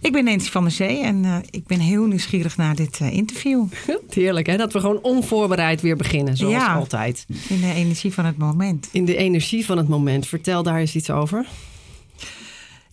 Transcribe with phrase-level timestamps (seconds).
[0.00, 3.12] Ik ben Nancy van der Zee en uh, ik ben heel nieuwsgierig naar dit uh,
[3.12, 3.64] interview.
[4.10, 7.26] Heerlijk hè, dat we gewoon onvoorbereid weer beginnen, zoals ja, altijd.
[7.48, 8.88] In de energie van het moment.
[8.92, 10.26] In de energie van het moment.
[10.26, 11.46] Vertel daar eens iets over.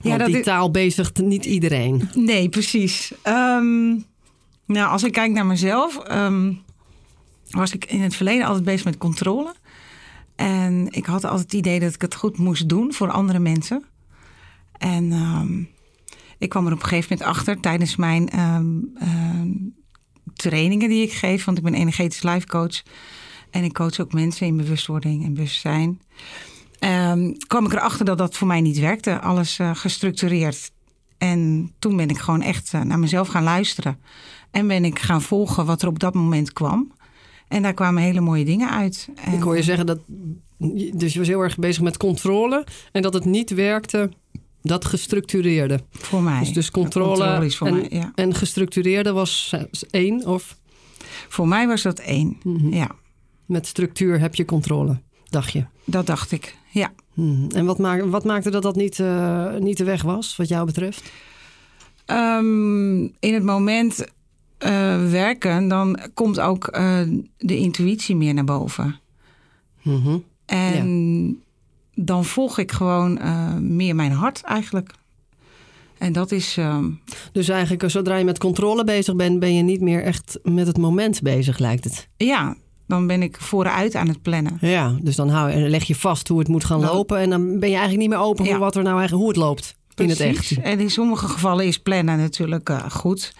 [0.02, 2.10] Ja, Want die taal bezigt niet iedereen.
[2.14, 3.14] Nee, precies.
[3.24, 4.06] Um,
[4.66, 6.62] nou, als ik kijk naar mezelf, um,
[7.50, 9.54] was ik in het verleden altijd bezig met controle.
[10.36, 13.84] En ik had altijd het idee dat ik het goed moest doen voor andere mensen.
[14.78, 15.70] En um,
[16.46, 18.94] ik kwam er op een gegeven moment achter tijdens mijn um,
[20.34, 21.46] trainingen die ik geef.
[21.46, 22.84] Want ik ben energetisch life coach.
[23.50, 26.02] En ik coach ook mensen in bewustwording en bewustzijn.
[26.80, 29.22] Um, kwam ik erachter dat dat voor mij niet werkte.
[29.22, 30.72] Alles uh, gestructureerd.
[31.18, 34.00] En toen ben ik gewoon echt uh, naar mezelf gaan luisteren.
[34.52, 36.92] En ben ik gaan volgen wat er op dat moment kwam.
[37.48, 39.10] En daar kwamen hele mooie dingen uit.
[39.16, 39.34] En...
[39.34, 40.00] Ik hoor je zeggen dat.
[40.94, 42.66] Dus je was heel erg bezig met controle.
[42.92, 44.10] En dat het niet werkte
[44.66, 45.80] dat gestructureerde.
[45.92, 46.40] Voor mij.
[46.40, 48.12] Dus, dus controle, controle voor en, mij, ja.
[48.16, 49.56] en gestructureerde was
[49.90, 50.58] één of?
[51.28, 52.74] Voor mij was dat één, mm -hmm.
[52.74, 52.90] ja.
[53.46, 55.66] Met structuur heb je controle, dacht je?
[55.84, 56.94] Dat dacht ik, ja.
[57.14, 57.48] -hmm.
[57.52, 60.66] En wat, maak, wat maakte dat dat niet, uh, niet de weg was, wat jou
[60.66, 61.12] betreft?
[62.06, 67.00] Um, in het moment uh, werken, dan komt ook uh,
[67.38, 69.00] de intuïtie meer naar boven.
[69.82, 70.24] Mm -hmm.
[70.46, 71.44] En ja
[71.96, 74.92] dan volg ik gewoon uh, meer mijn hart eigenlijk.
[75.98, 76.58] En dat is.
[76.58, 76.78] Uh...
[77.32, 80.78] Dus eigenlijk, zodra je met controle bezig bent, ben je niet meer echt met het
[80.78, 82.08] moment bezig, lijkt het.
[82.18, 82.56] Ja,
[82.88, 84.58] dan ben ik vooruit aan het plannen.
[84.62, 86.94] Ja, dus dan hou, leg je vast hoe het moet gaan dan...
[86.94, 87.18] lopen.
[87.18, 88.52] En dan ben je eigenlijk niet meer open ja.
[88.52, 90.20] voor wat er nou eigenlijk, hoe het loopt Precies.
[90.20, 90.58] in het echt.
[90.62, 93.34] En in sommige gevallen is plannen natuurlijk uh, goed.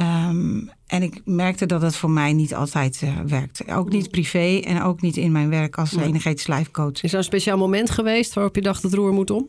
[0.00, 3.64] Um, en ik merkte dat het voor mij niet altijd uh, werkte.
[3.72, 6.06] Ook niet privé en ook niet in mijn werk als nee.
[6.06, 7.02] energetisch life coach.
[7.02, 9.46] Is er een speciaal moment geweest waarop je dacht het roer moet om?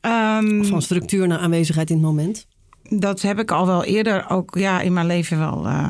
[0.00, 2.46] Um, van structuur naar aanwezigheid in het moment?
[2.82, 5.88] Dat heb ik al wel eerder ook ja, in mijn leven wel uh,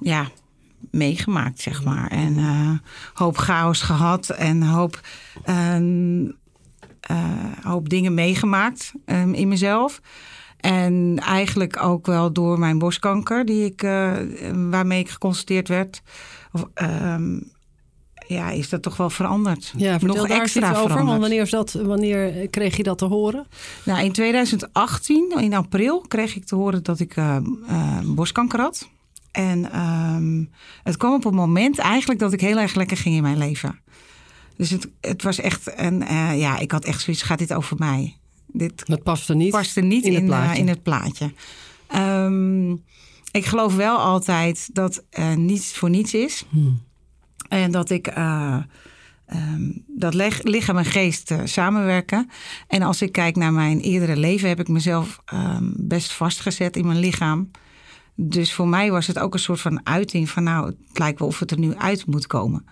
[0.00, 0.28] ja,
[0.90, 2.10] meegemaakt, zeg maar.
[2.10, 2.70] En uh,
[3.12, 5.00] hoop chaos gehad en hoop,
[5.46, 5.76] uh,
[7.62, 10.00] hoop dingen meegemaakt um, in mezelf.
[10.62, 14.12] En eigenlijk ook wel door mijn borstkanker, die ik, uh,
[14.70, 16.02] waarmee ik geconstateerd werd,
[16.52, 17.52] of, um,
[18.26, 19.72] ja, is dat toch wel veranderd.
[19.76, 20.80] Ja, nog extra over.
[20.80, 21.08] veranderd.
[21.08, 23.46] Want wanneer, is dat, wanneer kreeg je dat te horen?
[23.84, 27.36] Nou, in 2018, in april, kreeg ik te horen dat ik uh,
[27.70, 28.88] uh, borstkanker had.
[29.30, 30.50] En um,
[30.82, 33.80] het kwam op een moment eigenlijk dat ik heel erg lekker ging in mijn leven.
[34.56, 37.76] Dus het, het was echt een, uh, ja, ik had echt zoiets, gaat dit over
[37.78, 38.16] mij?
[38.52, 40.52] Dit dat paste niet, paste niet in, in, het plaatje.
[40.52, 41.32] Uh, in het plaatje.
[41.94, 42.84] Um,
[43.30, 46.44] ik geloof wel altijd dat uh, niets voor niets is.
[46.48, 46.82] Hmm.
[47.48, 48.56] En dat ik uh,
[49.34, 52.30] um, dat leg, lichaam en geest uh, samenwerken.
[52.66, 56.86] En als ik kijk naar mijn eerdere leven, heb ik mezelf um, best vastgezet in
[56.86, 57.50] mijn lichaam.
[58.14, 61.28] Dus voor mij was het ook een soort van uiting van nou, het lijkt wel
[61.28, 62.64] of het er nu uit moet komen.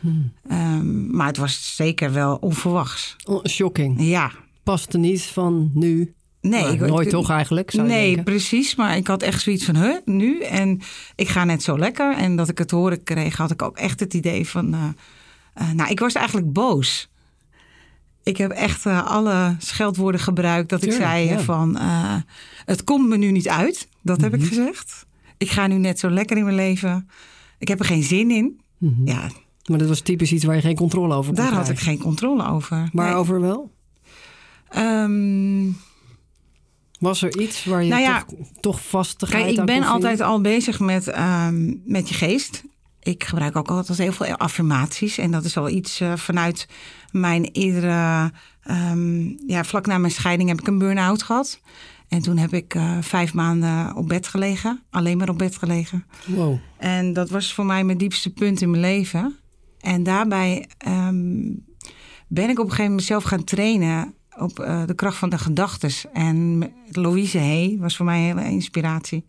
[0.00, 0.32] Hmm.
[0.50, 3.16] Um, maar het was zeker wel onverwachts.
[3.24, 4.02] Oh, shocking.
[4.02, 4.32] Ja.
[4.66, 6.14] Paste niet van nu.
[6.40, 7.70] Nee, ik, nooit toch eigenlijk?
[7.70, 8.24] Zou nee, denken.
[8.24, 8.74] precies.
[8.74, 10.40] Maar ik had echt zoiets van, huh, nu?
[10.42, 10.80] En
[11.14, 12.16] ik ga net zo lekker.
[12.16, 14.74] En dat ik het horen kreeg, had ik ook echt het idee van...
[14.74, 14.84] Uh,
[15.62, 17.08] uh, nou, ik was eigenlijk boos.
[18.22, 20.68] Ik heb echt uh, alle scheldwoorden gebruikt.
[20.68, 21.38] Dat Tuurlijk, ik zei ja.
[21.38, 21.76] van,
[22.64, 23.88] het komt me nu niet uit.
[24.02, 24.40] Dat heb Mhm.
[24.42, 25.06] ik gezegd.
[25.38, 27.08] Ik ga nu net zo lekker in mijn leven.
[27.58, 28.60] Ik heb er geen zin in.
[28.78, 29.06] Mhm.
[29.08, 29.30] Ja,
[29.64, 31.98] Maar dat was typisch iets waar je geen controle over kon daar had ik geen
[31.98, 32.88] controle over.
[32.92, 33.14] Maar Nee.
[33.14, 33.74] over wel?
[34.68, 35.70] Ehm,
[36.98, 40.40] Was er iets waar je Nou ja, toch, toch vastigheid Kijk, ik ben altijd al
[40.40, 42.64] bezig met, um, met je geest.
[43.02, 45.18] Ik gebruik ook altijd heel veel affirmaties.
[45.18, 46.68] En dat is al iets uh, vanuit
[47.10, 48.32] mijn eerdere...
[48.70, 51.60] Um, ja, vlak na mijn scheiding heb ik een burn-out gehad.
[52.08, 54.82] En toen heb ik uh, vijf maanden op bed gelegen.
[54.90, 56.06] Alleen maar op bed gelegen.
[56.26, 56.58] Wow.
[56.78, 59.36] En dat was voor mij mijn diepste punt in mijn leven.
[59.80, 61.64] En daarbij um,
[62.28, 65.38] ben ik op een gegeven moment zelf gaan trainen op uh, de kracht van de
[65.38, 66.04] gedachtes.
[66.12, 69.24] En Louise Hay was voor mij een hele inspiratie.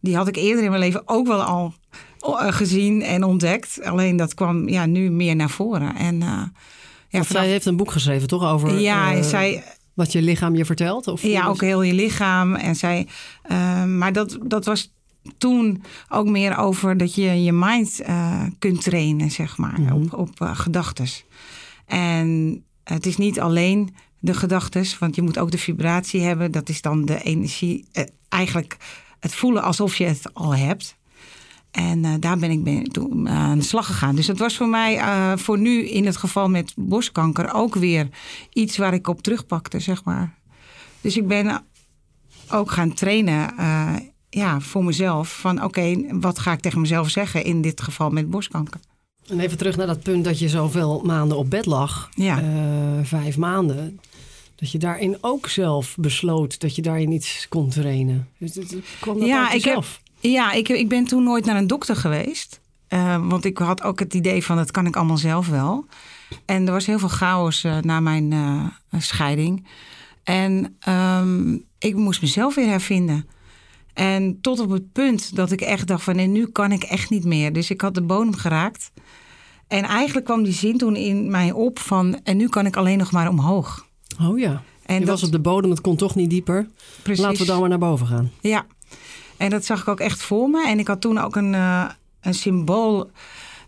[0.00, 1.74] Die had ik eerder in mijn leven ook wel al
[2.26, 3.82] uh, gezien en ontdekt.
[3.82, 5.96] Alleen dat kwam ja, nu meer naar voren.
[5.96, 6.42] En, uh,
[7.08, 8.44] ja, zij heeft een boek geschreven, toch?
[8.44, 9.64] Over Ja, eh, zij,
[9.94, 11.08] wat je lichaam je vertelt?
[11.08, 12.54] Of ja, ook heel je lichaam.
[12.54, 13.06] En zij,
[13.86, 14.92] maar dat, dat was
[15.38, 18.00] toen ook meer over dat je je mind
[18.58, 19.92] kunt trainen, zeg maar, Mhm.
[19.92, 21.24] op, op gedachtes.
[21.86, 26.52] En het is niet alleen de gedachtes, want je moet ook de vibratie hebben.
[26.52, 28.76] Dat is dan de energie, uh, eigenlijk
[29.20, 30.98] het voelen alsof je het al hebt.
[31.70, 34.14] En uh, daar ben ik ben, toen aan de slag gegaan.
[34.14, 38.08] Dus het was voor mij uh, voor nu in het geval met borstkanker ook weer
[38.52, 40.34] iets waar ik op terugpakte, zeg maar.
[41.00, 41.64] Dus ik ben
[42.50, 43.94] ook gaan trainen uh,
[44.30, 45.38] ja, voor mezelf.
[45.40, 48.80] Van oké, okay, wat ga ik tegen mezelf zeggen in dit geval met borstkanker?
[49.28, 52.08] En even terug naar dat punt dat je zoveel maanden op bed lag.
[52.14, 52.42] Ja.
[53.02, 54.00] vijf maanden.
[54.60, 58.28] Dat je daarin ook zelf besloot dat je daarin iets kon trainen.
[58.38, 59.64] Dus het, kwam dat ja, uit ik?
[59.64, 59.84] Heb,
[60.20, 62.60] ja, ik, ik ben toen nooit naar een dokter geweest.
[62.88, 65.86] Uh, want ik had ook het idee van dat kan ik allemaal zelf wel.
[66.44, 68.66] En er was heel veel chaos uh, na mijn uh,
[68.98, 69.66] scheiding.
[70.24, 73.26] En um, ik moest mezelf weer hervinden.
[73.94, 77.10] En tot op het punt dat ik echt dacht van nee, nu kan ik echt
[77.10, 77.52] niet meer.
[77.52, 78.92] Dus ik had de bodem geraakt.
[79.68, 82.98] En eigenlijk kwam die zin toen in mij op van en nu kan ik alleen
[82.98, 83.88] nog maar omhoog.
[84.22, 84.62] Oh ja.
[84.86, 86.68] En je dat, was op de bodem, het kon toch niet dieper.
[87.02, 87.24] Precies.
[87.24, 88.30] Laten we dan maar naar boven gaan.
[88.40, 88.66] Ja.
[89.36, 90.66] En dat zag ik ook echt voor me.
[90.66, 91.88] En ik had toen ook een, uh,
[92.20, 93.10] een symbool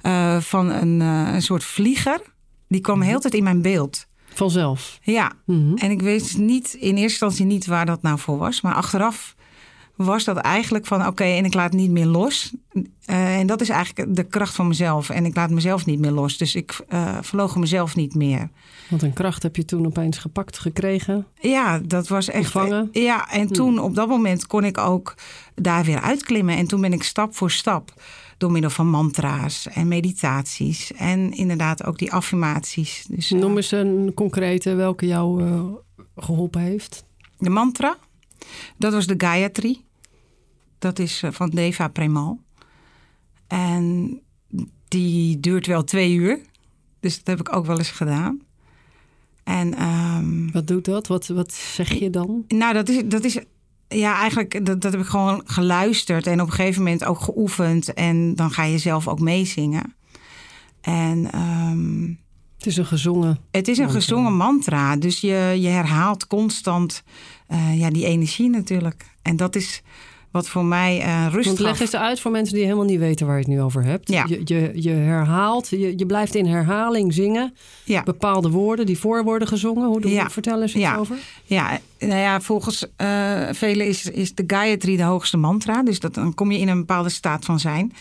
[0.03, 2.21] uh, van een, uh, een soort vlieger.
[2.69, 4.07] Die kwam heel tijd in mijn beeld.
[4.35, 4.99] Vanzelf?
[5.03, 5.33] Ja.
[5.45, 5.59] Mhm.
[5.59, 5.77] Mm -hmm.
[5.77, 8.61] En ik weet niet in eerste instantie niet waar dat nou voor was.
[8.61, 9.35] Maar achteraf
[9.97, 12.53] was dat eigenlijk van oké, okay, en ik laat niet meer los.
[12.73, 15.11] Uh, en dat is eigenlijk de kracht van mezelf.
[15.11, 16.37] En ik laat mezelf niet meer los.
[16.37, 18.51] Dus ik uh, verloog mezelf niet meer.
[18.91, 21.27] Want een kracht heb je toen opeens gepakt gekregen?
[21.41, 22.47] Ja, dat was echt.
[22.47, 22.89] Gevangen?
[22.93, 25.15] Ja, en toen op dat moment kon ik ook
[25.55, 26.57] daar weer uitklimmen.
[26.57, 28.03] En toen ben ik stap voor stap
[28.39, 30.93] door middel van mantra's en meditaties.
[30.93, 33.05] En inderdaad ook die affirmaties.
[33.09, 35.43] Dus, uh, Noem eens een concrete welke jou
[36.17, 37.05] geholpen heeft.
[37.39, 37.97] De mantra,
[38.77, 39.85] dat was de Gayatri.
[40.79, 42.41] Dat is van Deva Premal.
[43.47, 44.21] En
[44.89, 46.41] die duurt wel twee uur.
[47.01, 48.41] Dus dat heb ik ook wel eens gedaan.
[49.45, 51.07] En, um, wat doet dat?
[51.07, 52.45] Wat, wat zeg je dan?
[52.49, 53.39] Nou, dat is, dat is
[53.89, 57.95] ja, eigenlijk dat, dat heb ik gewoon geluisterd en op een gegeven moment ook geoefend.
[57.95, 59.95] En dan ga je zelf ook meezingen.
[60.81, 62.19] En um,
[62.65, 63.39] het is een gezongen.
[63.51, 64.01] Het is een mantra.
[64.01, 64.97] gezongen mantra.
[64.97, 67.03] Dus je, je herhaalt constant
[67.53, 69.05] uh, ja, die energie natuurlijk.
[69.23, 69.83] En dat is
[70.31, 73.27] wat voor mij uh, rust Want leg eens uit voor mensen die helemaal niet weten
[73.27, 74.11] waar je het nu over hebt.
[74.11, 74.25] Ja.
[74.29, 77.55] Je, je, je herhaalt, je, je blijft in herhaling zingen.
[77.85, 78.03] Ja.
[78.03, 79.87] Bepaalde woorden die voor worden gezongen.
[79.87, 80.31] Hoe, ja.
[80.31, 80.97] vertel eens iets ja.
[80.97, 81.17] over.
[81.45, 85.83] Ja, nou ja, volgens uh, velen is, is de Gayatri de hoogste mantra.
[85.83, 87.93] Dus dat, dan kom je in een bepaalde staat van zijn.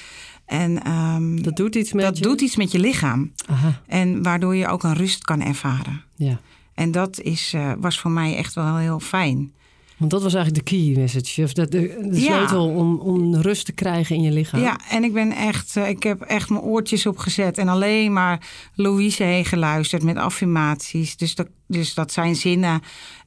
[0.51, 2.23] En um, dat doet iets met dat je?
[2.23, 3.31] doet iets met je lichaam.
[3.47, 3.81] Aha.
[3.87, 6.03] En waardoor je ook een rust kan ervaren.
[6.15, 6.39] Ja.
[6.73, 9.51] En dat is, uh, was voor mij echt wel heel fijn.
[9.97, 11.43] Want dat was eigenlijk de key message.
[11.43, 12.75] Of de, de, de sleutel ja.
[12.75, 14.61] om, om rust te krijgen in je lichaam.
[14.61, 18.47] Ja, en ik ben echt, uh, ik heb echt mijn oortjes opgezet en alleen maar
[18.75, 21.17] Louise heen geluisterd met affirmaties.
[21.17, 22.81] Dus dat, dus dat zijn zinnen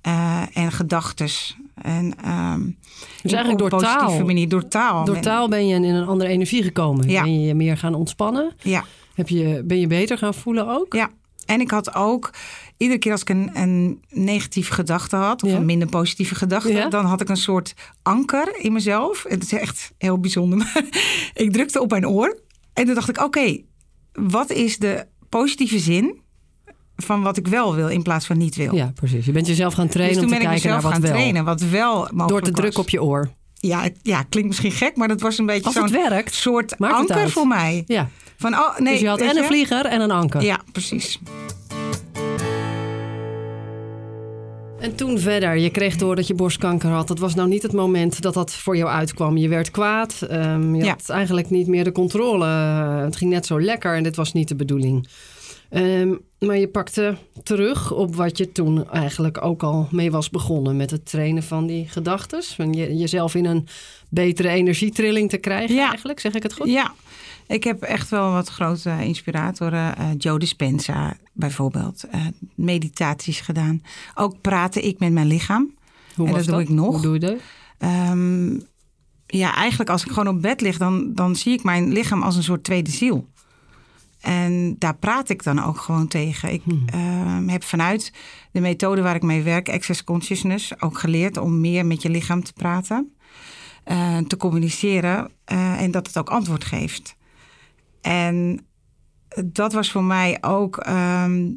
[0.07, 1.57] uh, en gedachtes.
[1.75, 2.79] En, um,
[3.23, 4.25] dus eigenlijk door taal.
[4.25, 5.05] Manier, door taal.
[5.05, 7.09] Door taal ben je in een andere energie gekomen.
[7.09, 7.23] Ja.
[7.23, 8.53] Ben je je meer gaan ontspannen.
[8.63, 8.85] Ja.
[9.15, 10.95] Heb je, ben je beter gaan voelen ook?
[10.95, 11.11] Ja.
[11.47, 12.31] En ik had ook,
[12.77, 15.57] iedere keer als ik een, een negatieve gedachte had, of Ja.
[15.57, 16.89] een minder positieve gedachte, Ja.
[16.89, 19.25] dan had ik een soort anker in mezelf.
[19.29, 20.59] Het is echt heel bijzonder.
[20.59, 20.85] Maar
[21.45, 22.39] ik drukte op mijn oor
[22.73, 23.61] en toen dacht ik: oké,
[24.13, 26.21] wat is de positieve zin
[26.97, 28.75] van wat ik wel wil in plaats van niet wil?
[28.75, 29.27] Ja, precies.
[29.27, 31.03] Je bent jezelf gaan trainen dus toen om te ben ik kijken naar mezelf wat
[31.03, 31.21] gaan wel.
[31.21, 32.61] trainen, wat wel mogelijk Door te was.
[32.61, 33.29] drukken op je oor.
[33.55, 36.35] Ja, het- ja, klinkt misschien gek, maar dat was een beetje Als het zo'n werkt.
[36.35, 37.85] soort anker voor mij.
[37.87, 38.09] Ja.
[38.37, 40.43] Van, oh, nee, dus je had en een vlieger en een anker.
[40.43, 41.19] Ja, precies.
[44.81, 47.09] En toen verder, je kreeg door dat je borstkanker had.
[47.09, 49.37] Dat was nou niet het moment dat dat voor jou uitkwam.
[49.37, 50.23] Je werd kwaad.
[50.23, 50.91] ehm, je Ja.
[50.91, 52.47] had eigenlijk niet meer de controle.
[53.05, 55.09] Het ging net zo lekker en dit was niet de bedoeling.
[55.75, 60.77] Ehm, maar je pakte terug op wat je toen eigenlijk ook al mee was begonnen.
[60.77, 62.55] Met het trainen van die gedachtes.
[62.55, 63.67] Van je, jezelf in een
[64.09, 65.89] betere energietrilling te krijgen Ja.
[65.89, 66.21] eigenlijk.
[66.21, 66.67] Zeg ik het goed?
[66.69, 66.95] Ja,
[67.47, 69.97] ik heb echt wel wat grote inspiratoren.
[69.97, 72.05] eh Joe Dispenza bijvoorbeeld.
[72.11, 72.21] eh,
[72.55, 73.83] meditaties gedaan.
[74.15, 75.75] Ook praatte ik met mijn lichaam.
[76.17, 76.93] Hoe En was dat doe ik nog.
[76.93, 77.37] Hoe doe je dat?
[77.79, 78.55] Ehm,
[79.27, 82.37] ja, eigenlijk als ik gewoon op bed lig, dan, dan zie ik mijn lichaam als
[82.37, 83.29] een soort tweede ziel.
[84.25, 86.53] En daar praat ik dan ook gewoon tegen.
[86.53, 86.85] Ik Hmm.
[86.87, 88.13] ehm, heb vanuit
[88.53, 92.43] de methode waar ik mee werk, Access Consciousness, ook geleerd om meer met je lichaam
[92.45, 93.15] te praten,
[93.85, 97.17] eh, te communiceren eh, en dat het ook antwoord geeft.
[98.01, 98.67] En
[99.45, 101.51] dat was voor mij ook, ehm,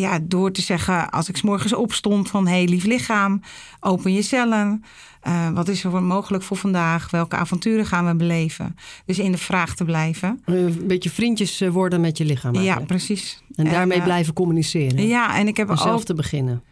[0.00, 2.46] ja, door te zeggen, als ik 's morgens opstond van...
[2.46, 3.40] hey, lief lichaam,
[3.80, 4.84] open je cellen.
[5.20, 7.10] Eh, wat is er mogelijk voor vandaag?
[7.10, 8.76] Welke avonturen gaan we beleven?
[9.04, 10.42] Dus in de vraag te blijven.
[10.44, 13.42] Een beetje vriendjes eh, worden met je lichaam Ja, precies.
[13.54, 15.06] En daarmee eh, blijven communiceren.
[15.06, 16.62] Ja, en ik heb En zelf te beginnen.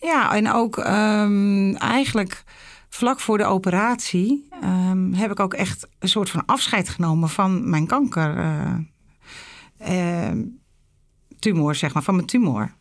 [0.00, 2.44] Ja, en ook ehm, eigenlijk
[2.88, 7.70] vlak voor de operatie ehm, heb ik ook echt een soort van afscheid genomen van
[7.70, 8.36] mijn kanker.
[9.78, 10.38] eh, ehm,
[11.52, 12.74] tumor, zeg maar, van mijn tumor.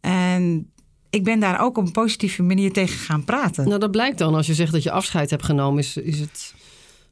[0.00, 0.70] En
[1.10, 3.68] ik ben daar ook op een positieve manier tegen gaan praten.
[3.68, 5.78] Nou, dat blijkt dan als je zegt dat je afscheid hebt genomen.
[5.78, 6.54] Is, is het,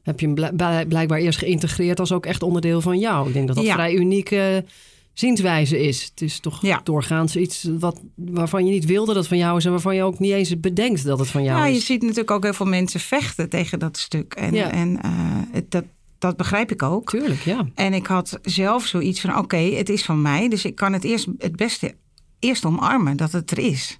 [0.03, 0.55] heb je hem
[0.87, 3.27] blijkbaar eerst geïntegreerd als ook echt onderdeel van jou.
[3.27, 3.73] Ik denk dat dat Ja.
[3.73, 4.65] vrij unieke
[5.13, 6.03] zienswijze is.
[6.03, 6.81] Het is toch Ja.
[6.83, 9.65] doorgaans iets wat, waarvan je niet wilde dat het van jou is...
[9.65, 11.85] en waarvan je ook niet eens bedenkt dat het van jou Ja, je is.
[11.85, 14.33] ziet natuurlijk ook heel veel mensen vechten tegen dat stuk.
[14.33, 14.71] En, Ja.
[14.71, 15.11] en eh,
[15.51, 15.83] het- dat,
[16.19, 17.09] dat begrijp ik ook.
[17.09, 17.65] Tuurlijk, ja.
[17.75, 20.49] En ik had zelf zoiets van: oké, het is van mij.
[20.49, 21.95] Dus ik kan het eerst het beste
[22.39, 23.99] eerst omarmen dat het er is.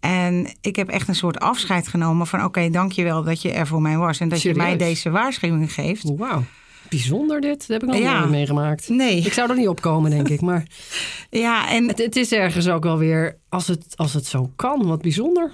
[0.00, 3.82] En ik heb echt een soort afscheid genomen van: oké, dankjewel dat je er voor
[3.82, 4.20] mij was.
[4.20, 6.16] En dat je mij deze waarschuwing geeft.
[6.16, 6.42] Wauw.
[6.88, 7.58] Bijzonder dit.
[7.58, 8.18] Dat heb ik nog Ja.
[8.18, 8.88] nooit meegemaakt.
[8.88, 9.20] Nee.
[9.20, 10.40] Ik zou er niet opkomen, denk ik.
[10.40, 10.66] Maar
[11.30, 14.86] Ja, en, het, het is ergens ook wel weer, als het, als het zo kan,
[14.86, 15.52] wat bijzonder.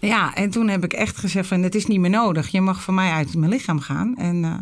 [0.00, 2.48] ja, en toen heb ik echt gezegd: van, het is niet meer nodig.
[2.48, 4.16] Je mag van mij uit mijn lichaam gaan.
[4.16, 4.54] En eh,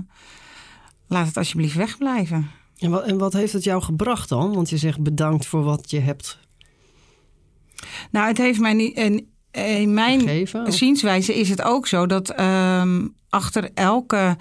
[1.09, 2.51] laat het alsjeblieft wegblijven.
[2.79, 4.55] En wat, en wat heeft het jou gebracht dan?
[4.55, 6.39] Want je zegt bedankt voor wat je hebt
[8.11, 8.97] Nou, het heeft mij niet.
[8.97, 10.73] En, in mijn gegeven.
[10.73, 14.37] Zienswijze is het ook zo dat ehm, achter elke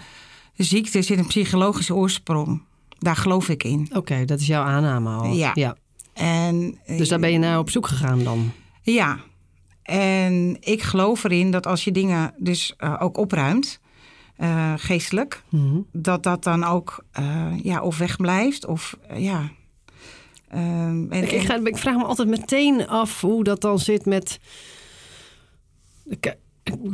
[0.56, 2.62] ziekte zit een psychologische oorsprong.
[3.00, 3.90] Daar geloof ik in.
[3.94, 5.34] Oké, dat is jouw aanname al.
[5.34, 5.76] Ja.
[6.14, 8.52] En, eh, Dus daar ben je naar op zoek gegaan dan?
[8.82, 9.20] Ja.
[9.84, 13.80] En ik geloof erin dat als je dingen dus eh, ook opruimt,
[14.38, 15.80] eh, geestelijk, Mhm.
[15.92, 19.50] dat dat dan ook eh, ja, of wegblijft of eh, ja.
[20.50, 24.06] Ehm, en, Ik, ik, ga, ik vraag me altijd meteen af hoe dat dan zit
[24.06, 24.40] met...
[26.20, 26.36] K-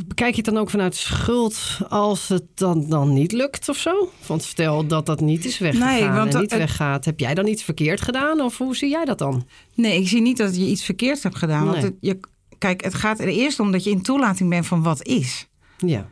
[0.06, 4.08] Bekijk je het dan ook vanuit schuld als het dan, dan niet lukt of zo?
[4.26, 7.04] Want stel dat dat niet is weggegaan Nee, want en niet het- weggaat.
[7.04, 9.46] Heb jij dan iets verkeerd gedaan of hoe zie jij dat dan?
[9.74, 11.64] Nee, ik zie niet dat je iets verkeerds hebt gedaan.
[11.66, 12.20] Want het, je,
[12.58, 15.48] kijk, het gaat er eerst om dat je in toelating bent van wat is.
[15.78, 16.10] Ja.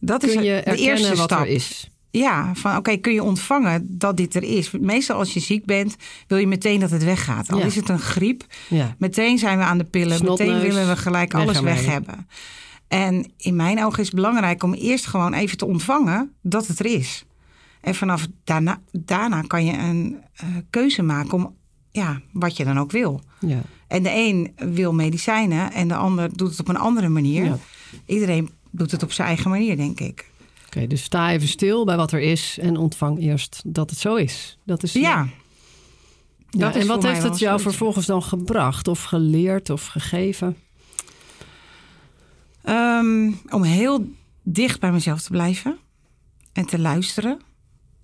[0.00, 1.40] Dat is je de eerste wat stap.
[1.40, 1.90] er is?
[2.10, 4.70] Ja, van oké, kun je ontvangen dat dit er is.
[4.70, 7.52] Meestal als je ziek bent, wil je meteen dat het weggaat.
[7.52, 7.64] Al Ja.
[7.64, 8.94] is het een griep, Ja.
[8.98, 10.16] meteen zijn we aan de pillen.
[10.16, 12.28] Snotneus, meteen willen we gelijk alles weg hebben.
[12.88, 16.78] En in mijn ogen is het belangrijk om eerst gewoon even te ontvangen dat het
[16.78, 17.24] er is.
[17.80, 21.54] En vanaf daarna, daarna kan je een eh, keuze maken om
[21.90, 23.20] ja, wat je dan ook wil.
[23.40, 23.60] ja.
[23.88, 27.58] En de een wil medicijnen en de ander doet het op een andere manier.
[28.06, 30.30] Iedereen doet het op zijn eigen manier, denk ik.
[30.66, 34.14] Oké, dus sta even stil bij wat er is en ontvang eerst dat het zo
[34.14, 34.58] is.
[34.64, 35.28] Dat is Ja.
[36.50, 40.56] Ja, Dat is en wat heeft het jou vervolgens dan gebracht of geleerd of gegeven?
[42.62, 44.10] Ehm, om heel
[44.42, 45.78] dicht bij mezelf te blijven
[46.52, 47.40] en te luisteren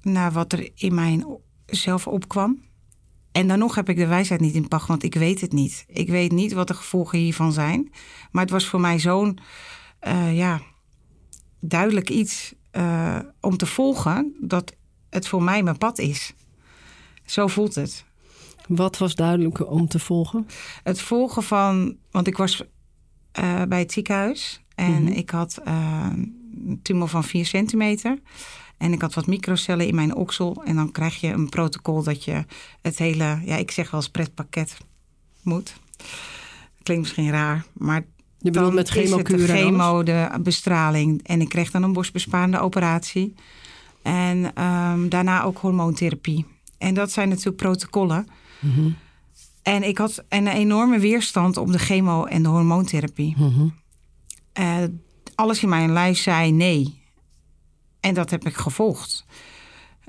[0.03, 2.65] naar wat er in mijzelf opkwam.
[3.33, 5.85] En dan nog heb ik de wijsheid niet in pacht, want ik weet het niet.
[5.89, 7.93] Ik weet niet wat de gevolgen hiervan zijn.
[8.31, 9.39] Maar het was voor mij zo'n
[10.07, 10.61] eh, ja,
[11.61, 14.73] duidelijk iets eh, om te volgen dat
[15.11, 16.35] het voor mij mijn pad is.
[17.25, 18.05] Zo voelt het.
[18.69, 20.47] Wat was duidelijk om te volgen?
[20.83, 22.63] Het volgen van, want ik was
[23.33, 25.13] eh, bij het ziekenhuis en Mhm.
[25.13, 28.19] ik had een tumor van 4 centimeter.
[28.77, 30.63] En ik had wat microcellen in mijn oksel.
[30.65, 32.45] En dan krijg je een protocol dat je
[32.83, 34.77] het hele, ja, ik zeg wel eens pretpakket
[35.43, 35.77] moet.
[36.83, 38.05] Klinkt misschien raar, maar
[38.47, 39.69] Je bedoelt dan met is het chemokuur de en alles?
[39.71, 41.21] chemo, de bestraling.
[41.27, 43.35] En ik kreeg dan een borstbesparende operatie.
[44.03, 46.47] En ehm, daarna ook hormoontherapie.
[46.79, 48.27] En dat zijn natuurlijk protocollen.
[48.61, 48.91] Mhm,
[49.63, 53.35] En ik had een enorme weerstand op de chemo en de hormoontherapie.
[53.39, 53.67] mhm.
[54.53, 54.77] Eh,
[55.35, 57.03] alles in mijn lijf zei nee.
[58.01, 59.25] En dat heb ik gevolgd.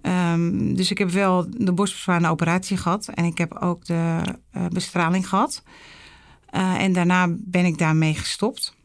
[0.02, 3.08] Ehm, dus ik heb wel de borstbesparende operatie gehad.
[3.08, 5.64] En ik heb ook de eh, bestraling gehad.
[6.50, 8.76] Eh, en daarna ben ik daarmee gestopt.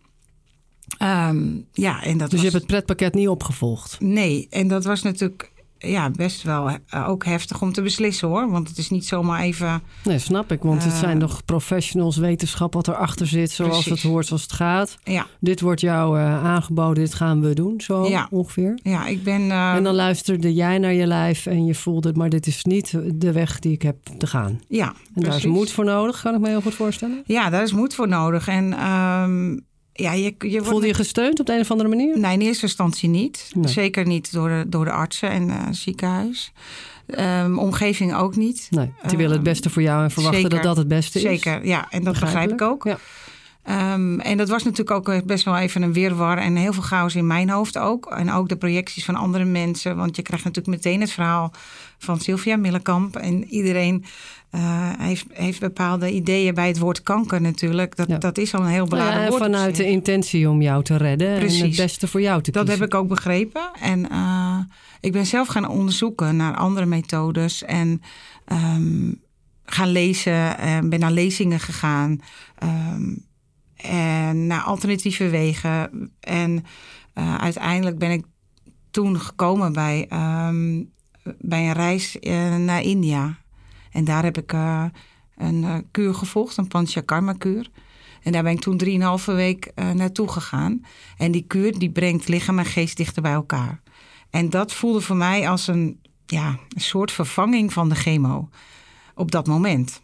[0.99, 4.01] Ehm, ja, en dat Dus je hebt het pretpakket niet opgevolgd?
[4.01, 5.52] Nee, en dat was natuurlijk
[5.83, 8.51] ja, best wel eh, ook heftig om te beslissen hoor.
[8.51, 9.83] Want het is niet zomaar even...
[10.05, 10.63] Nee, snap ik.
[10.63, 14.03] Want het Eh, zijn toch professionals, wetenschap wat erachter zit, zoals Precies.
[14.03, 14.99] het hoort, zoals het gaat.
[15.05, 18.27] Ja, Dit wordt jou eh, aangeboden, dit gaan we doen, zo Ja.
[18.31, 18.79] ongeveer.
[18.83, 19.51] ja ik ben...
[19.51, 22.99] eh, En dan luisterde jij naar je lijf en je voelde, maar dit is niet
[23.15, 24.61] de weg die ik heb te gaan.
[24.69, 27.23] ja, En daar is moed voor nodig, kan ik me heel goed voorstellen.
[27.27, 28.49] Ja, daar is moed voor nodig.
[28.49, 29.59] En ehm,
[29.93, 30.69] ja, je, je wordt...
[30.69, 32.19] Voelde je gesteund op de een of andere manier?
[32.19, 33.51] Nee, in eerste instantie niet.
[33.55, 33.73] Nee.
[33.73, 36.53] Zeker niet door de, door de artsen en eh, het ziekenhuis.
[37.07, 38.67] Um, omgeving ook niet.
[38.71, 41.25] Nee, die willen het beste voor jou en verwachten zeker, dat dat het beste is.
[41.25, 41.87] Zeker, ja.
[41.91, 42.85] En dat begrijp ik ook.
[42.85, 42.99] Ja.
[43.95, 47.15] Um, en dat was natuurlijk ook best wel even een weerwar en heel veel chaos
[47.15, 48.07] in mijn hoofd ook.
[48.11, 49.97] En ook de projecties van andere mensen.
[49.97, 51.53] Want je krijgt natuurlijk meteen het verhaal
[51.99, 53.17] van Sylvia Millekamp.
[53.17, 54.05] En iedereen
[54.55, 57.97] uh, heeft, heeft bepaalde ideeën bij het woord kanker natuurlijk.
[57.97, 58.19] Dat, Ja.
[58.19, 59.43] dat is al een heel belangrijk Ja, en woord.
[59.43, 62.81] vanuit de intentie om jou te redden en het beste voor jou te Dat kiezen.
[62.81, 63.71] heb ik ook begrepen.
[63.81, 64.59] En eh,
[65.01, 67.63] ik ben zelf gaan onderzoeken naar andere methodes.
[67.65, 68.03] En
[68.45, 69.13] ehm,
[69.65, 70.59] gaan lezen.
[70.59, 72.21] En ben naar lezingen gegaan.
[72.59, 73.15] Ehm,
[73.77, 76.11] en naar alternatieve wegen.
[76.21, 76.65] En
[77.15, 78.25] eh, uiteindelijk ben ik
[78.91, 80.83] toen gekomen bij, ehm,
[81.39, 82.17] bij een reis
[82.59, 83.41] naar India.
[83.93, 84.85] En daar heb ik eh,
[85.37, 87.71] een eh, kuur gevolgd, een Panchakarma kuur.
[88.23, 90.85] En daar ben ik toen drieënhalve week eh, naartoe gegaan.
[91.17, 93.83] En die kuur die brengt lichaam en geest dichter bij elkaar.
[94.31, 98.49] En dat voelde voor mij als een, ja, een soort vervanging van de chemo
[99.15, 100.01] op dat moment.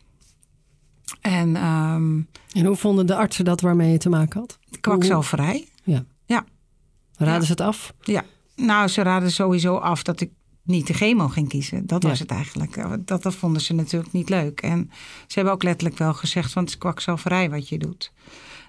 [1.20, 2.20] En ehm
[2.52, 4.58] En hoe vonden de artsen dat waarmee je te maken had?
[4.80, 5.68] kwakzalverij.
[5.84, 7.40] Raden Ja.
[7.44, 7.92] ze het af?
[8.00, 8.24] Ja,
[8.56, 10.30] nou, ze raden sowieso af dat ik
[10.68, 11.86] niet de chemo ging kiezen.
[11.86, 12.08] Dat Ja.
[12.08, 12.84] was het eigenlijk.
[13.06, 14.60] Dat, dat vonden ze natuurlijk niet leuk.
[14.60, 14.90] En
[15.26, 18.12] ze hebben ook letterlijk wel gezegd van het is kwakzalverij wat je doet.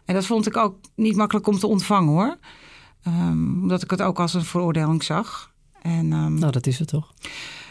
[0.06, 2.38] En dat vond ik ook niet makkelijk om te ontvangen hoor.
[3.04, 5.52] Ehm, omdat ik het ook als een veroordeling zag.
[5.82, 7.14] En, ehm, Nou, dat is het toch?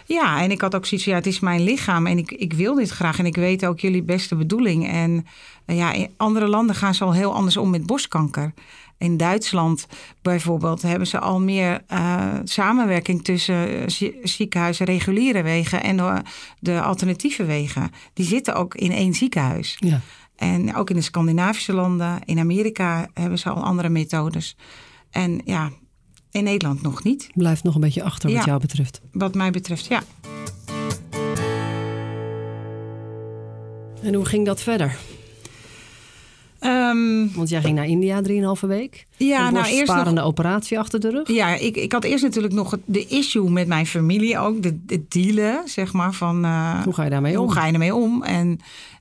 [0.07, 2.53] ja, en ik had ook zoiets van, ja, het is mijn lichaam en ik, ik
[2.53, 3.19] wil dit graag.
[3.19, 4.89] En ik weet ook jullie beste bedoeling.
[4.89, 5.27] En
[5.65, 8.55] eh, ja, in andere landen gaan ze al heel anders om met borstkanker.
[8.99, 9.87] In Duitsland
[10.23, 16.23] bijvoorbeeld hebben ze al meer eh, samenwerking tussen eh, zie- ziekenhuizen, reguliere wegen en de,
[16.61, 17.90] de alternatieve wegen.
[18.14, 19.76] Die zitten ook in één ziekenhuis.
[19.78, 20.00] Ja.
[20.37, 24.57] En ook in de Scandinavische landen, in Amerika hebben ze al andere methodes.
[25.11, 25.71] En ja,
[26.31, 29.00] in Nederland nog niet, Blijft nog een beetje achter wat jou betreft.
[29.12, 29.87] wat mij betreft.
[29.87, 30.02] Ja.
[34.02, 34.97] En hoe ging dat verder?
[36.59, 39.07] Ehm, Want jij ging naar India drieënhalve week.
[39.17, 41.29] ja, een nou eerst nog, operatie achter de rug.
[41.29, 44.62] ja, ik, ik had eerst natuurlijk nog het- de issue met mijn familie ook.
[44.62, 47.44] De, de dealen, zeg maar, van eh, Hoe ga je daarmee om?
[47.44, 48.23] hoe ga je ermee om?
[48.23, 48.61] En,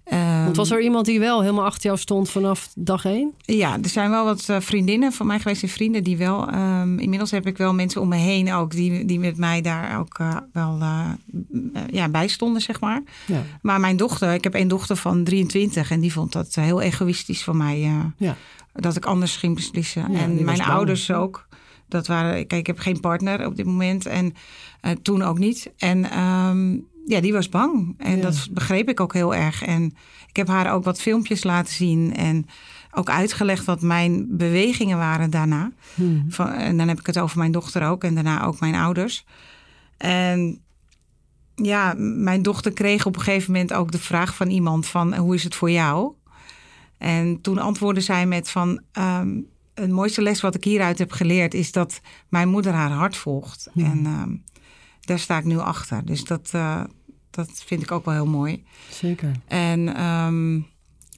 [0.10, 3.34] ehm, Want was er iemand die wel helemaal achter jou stond vanaf dag één?
[3.40, 6.50] Ja, er zijn wel wat eh, vriendinnen van mij geweest en vrienden die wel...
[6.50, 10.00] ehm, inmiddels heb ik wel mensen om me heen ook die, die met mij daar
[10.00, 11.10] ook eh, wel eh,
[11.92, 13.04] ja, bij stonden, zeg maar.
[13.26, 13.44] Ja.
[13.62, 17.44] Maar mijn dochter, ik heb een dochter van 23 en die vond dat heel egoïstisch
[17.44, 17.92] van mij.
[18.18, 18.36] Ja.
[18.74, 20.12] Dat ik anders ging beslissen.
[20.12, 21.48] Ja, en mijn ouders ook.
[21.88, 24.34] Dat waren, kijk, ik heb geen partner op dit moment en
[25.02, 25.72] toen ook niet.
[25.78, 27.94] En ehm, ja, die was bang.
[27.98, 28.22] En Ja.
[28.22, 29.64] dat begreep ik ook heel erg.
[29.64, 29.84] En
[30.28, 32.46] ik heb haar ook wat filmpjes laten zien en
[32.92, 35.72] ook uitgelegd wat mijn bewegingen waren daarna.
[35.96, 36.26] Hmm.
[36.30, 39.26] Van, en dan heb ik het over mijn dochter ook en daarna ook mijn ouders.
[39.98, 40.60] En
[41.56, 45.36] ja, mijn dochter kreeg op een gegeven moment ook de vraag van iemand van hoe
[45.36, 46.14] is het voor jou?
[46.98, 49.30] En toen antwoordde zij met van ehm
[49.74, 53.70] het mooiste les wat ik hieruit heb geleerd is dat mijn moeder haar hart volgt.
[53.74, 53.84] Hmm.
[53.86, 54.36] En ehm,
[55.02, 56.06] daar sta ik nu achter.
[56.06, 56.84] Dus dat, eh,
[57.46, 58.64] dat vind ik ook wel heel mooi.
[58.90, 59.32] Zeker.
[59.48, 60.60] En ehm,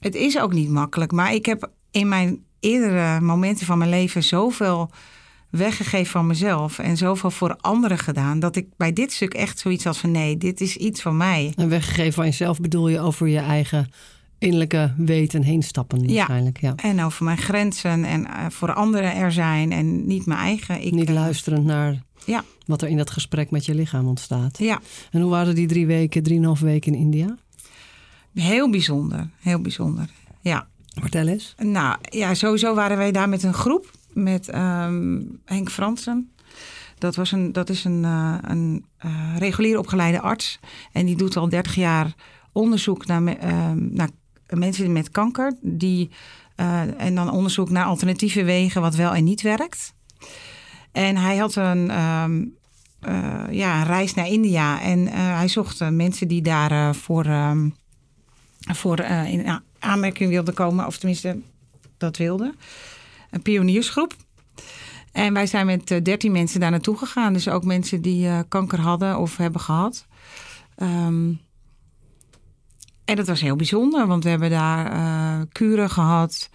[0.00, 1.12] het is ook niet makkelijk.
[1.12, 4.90] Maar ik heb in mijn eerdere momenten van mijn leven zoveel
[5.50, 6.78] weggegeven van mezelf.
[6.78, 8.38] En zoveel voor anderen gedaan.
[8.40, 11.52] Dat ik bij dit stuk echt zoiets had van nee, dit is iets van mij.
[11.56, 13.90] En weggegeven van jezelf bedoel je over je eigen
[14.38, 16.14] innerlijke weten heen stappen Ja.
[16.14, 16.60] waarschijnlijk.
[16.60, 16.72] Ja.
[16.76, 19.72] En over mijn grenzen en eh, voor anderen er zijn.
[19.72, 20.82] En niet mijn eigen.
[20.86, 22.44] Ik, Niet eh, luisterend naar Ja.
[22.66, 24.58] wat er in dat gesprek met je lichaam ontstaat.
[24.58, 24.80] Ja,
[25.10, 27.36] En hoe waren die drie weken, drieënhalf weken in India?
[28.34, 29.28] heel bijzonder.
[29.40, 30.08] Heel bijzonder.
[30.40, 30.68] Ja.
[31.00, 31.54] Vertel eens.
[31.58, 33.90] Nou ja, sowieso waren wij daar met een groep.
[34.12, 36.30] Met ehm, Henk Fransen.
[36.98, 40.58] Dat, was een, dat is een, eh, een eh, regulier opgeleide arts.
[40.92, 42.14] En die doet al 30 jaar
[42.52, 44.10] onderzoek naar, me- ehm, naar
[44.46, 45.56] mensen met kanker.
[45.62, 46.10] Die,
[46.56, 49.94] eh, en dan onderzoek naar alternatieve wegen, wat wel en niet werkt.
[50.92, 52.44] En hij had een, ehm,
[53.00, 54.80] eh, ja, een reis naar India.
[54.80, 57.68] En eh, hij zocht eh, mensen die daar voor, ehm,
[58.60, 60.86] voor in aanmerking wilden komen.
[60.86, 61.40] Of tenminste,
[61.96, 62.54] dat wilden.
[63.30, 64.14] Een pioniersgroep.
[65.12, 67.32] En wij zijn met 13 mensen daar naartoe gegaan.
[67.32, 70.06] Dus ook mensen die kanker hadden of hebben gehad.
[70.76, 71.32] Ehm,
[73.10, 76.50] en dat was heel bijzonder, want we hebben daar eh, kuren gehad.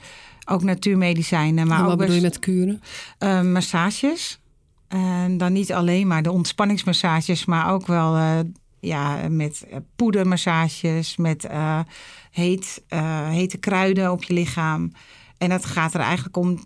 [0.46, 2.82] Ook natuurmedicijnen, maar en ook wat bedoel je met kuren?
[3.18, 4.40] eh, massages.
[4.88, 8.40] En dan niet alleen maar de ontspanningsmassages, maar ook wel eh,
[8.80, 11.48] ja, met eh, poedermassages, met
[12.32, 12.84] heet,
[13.30, 14.92] hete kruiden op je lichaam.
[15.38, 16.60] En dat gaat er eigenlijk om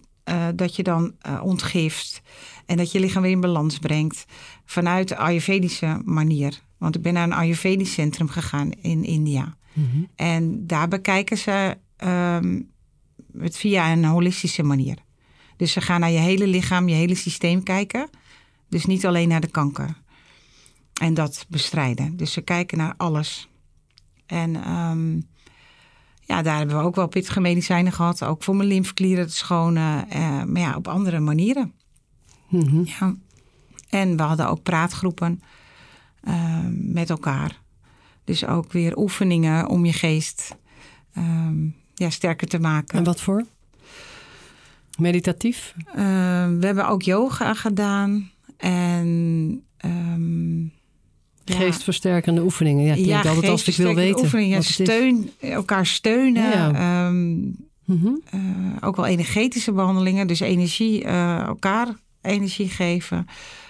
[0.55, 2.21] dat je dan ontgift.
[2.65, 4.25] En dat je lichaam weer in balans brengt.
[4.65, 6.59] Vanuit de Ayurvedische manier.
[6.77, 9.55] Want ik ben naar een Ayurvedisch centrum gegaan in India.
[9.73, 10.03] Mhm.
[10.15, 12.59] En daar bekijken ze ehm,
[13.41, 14.97] het via een holistische manier.
[15.57, 18.09] Dus ze gaan naar je hele lichaam, je hele systeem kijken.
[18.69, 19.97] Dus niet alleen naar de kanker.
[21.01, 22.17] En dat bestrijden.
[22.17, 23.49] Dus ze kijken naar alles.
[24.25, 25.15] En ehm,
[26.21, 28.23] ja, daar hebben we ook wel pittige medicijnen gehad.
[28.23, 30.09] Ook voor mijn lymfeklieren te schonen.
[30.09, 31.73] eh, maar ja, op andere manieren.
[32.49, 32.81] Mhm.
[32.85, 33.15] Ja.
[33.89, 35.41] En we hadden ook praatgroepen
[36.23, 37.61] ehm, met elkaar.
[38.23, 40.55] Dus ook weer oefeningen om je geest
[41.13, 41.67] ehm,
[41.99, 42.97] ja, sterker te maken.
[42.97, 43.43] En wat voor?
[44.97, 45.73] Meditatief?
[45.95, 48.31] Ehm, we hebben ook yoga gedaan.
[48.57, 49.07] En
[51.45, 51.55] ja.
[51.55, 52.85] Geestversterkende oefeningen.
[52.85, 54.23] Ja, klinkt altijd als ik wil geestversterkende weten.
[54.23, 56.43] Oefeningen, ja, steun, elkaar steunen.
[56.49, 56.73] Ja.
[56.73, 57.37] ehm,
[57.85, 58.07] Mhm.
[58.29, 58.39] eh,
[58.81, 60.27] ook wel energetische behandelingen.
[60.27, 61.87] Dus energie, eh, elkaar
[62.21, 63.25] energie geven.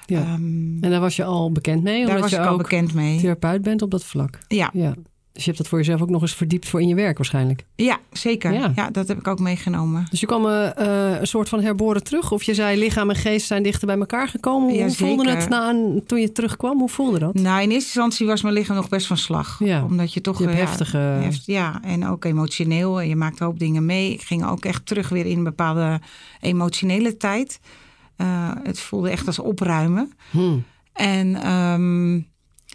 [0.05, 0.19] Ja.
[0.19, 1.97] Ehm, En daar was je al bekend mee?
[1.97, 3.19] daar omdat was je ik al ook bekend mee.
[3.19, 4.39] therapeut bent op dat vlak.
[4.47, 4.95] Ja, Ja.
[5.39, 7.65] Dus je hebt dat voor jezelf ook nog eens verdiept voor in je werk waarschijnlijk.
[7.75, 8.53] ja zeker.
[8.53, 8.71] Ja.
[8.75, 8.89] Ja.
[8.89, 10.07] dat heb ik ook meegenomen.
[10.09, 12.31] Dus je kwam eh, eh, een soort van herboren terug?
[12.31, 14.73] Of je zei lichaam en geest zijn dichter bij elkaar gekomen?
[14.73, 16.79] Ja, Hoe voelde het na een, toen je terugkwam?
[16.79, 17.33] Hoe voelde dat?
[17.33, 19.59] Nou, in eerste instantie was mijn lichaam nog best van slag.
[19.59, 19.83] Ja.
[19.83, 20.39] Omdat je toch...
[20.39, 20.97] Je eh, heftige...
[20.97, 23.01] heft- ja, en ook emotioneel.
[23.01, 24.13] Je maakt een hoop dingen mee.
[24.13, 25.99] Ik ging ook echt terug weer in een bepaalde
[26.39, 27.59] emotionele tijd.
[28.63, 30.13] Het voelde echt als opruimen.
[30.31, 30.57] Hm.
[30.93, 32.15] En ehm,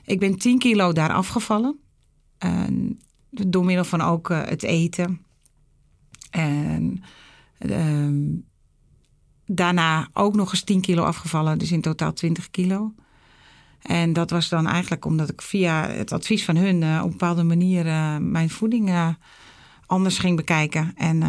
[0.04, 1.78] ik ben 10 kilo daar afgevallen.
[2.44, 5.20] En door middel van ook eh, het eten.
[6.30, 7.02] En
[7.58, 8.22] ehm,
[9.46, 11.58] daarna ook nog eens 10 kilo afgevallen.
[11.58, 12.94] Dus in totaal 20 kilo.
[13.82, 17.10] En dat was dan eigenlijk omdat ik via het advies van hun eh, op een
[17.10, 19.16] bepaalde manier eh, mijn voeding
[19.86, 20.92] anders ging bekijken.
[20.96, 21.22] En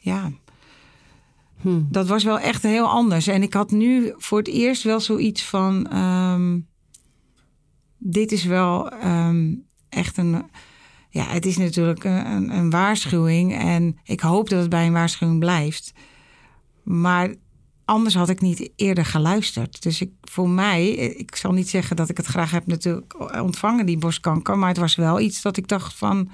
[0.00, 0.30] ja,
[1.60, 1.80] Hm.
[1.88, 3.26] dat was wel echt heel anders.
[3.26, 6.58] En ik had nu voor het eerst wel zoiets van: ehm,
[7.98, 9.54] dit is wel ehm,
[9.90, 10.50] echt een.
[11.10, 13.58] Ja, het is natuurlijk een, een, waarschuwing.
[13.58, 15.92] En ik hoop dat het bij een waarschuwing blijft.
[16.82, 17.34] Maar
[17.84, 19.82] anders had ik niet eerder geluisterd.
[19.82, 23.86] Dus ik, voor mij, ik zal niet zeggen dat ik het graag heb natuurlijk ontvangen,
[23.86, 24.58] die borstkanker.
[24.58, 26.30] Maar het was wel iets dat ik dacht van.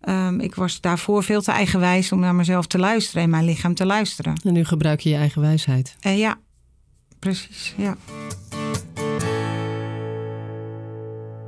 [0.00, 3.74] ehm, ik was daarvoor veel te eigenwijs om naar mezelf te luisteren en mijn lichaam
[3.74, 4.34] te luisteren.
[4.42, 5.96] En nu gebruik je je eigen wijsheid.
[6.00, 6.38] En ja,
[7.18, 7.74] precies.
[7.76, 7.96] Ja.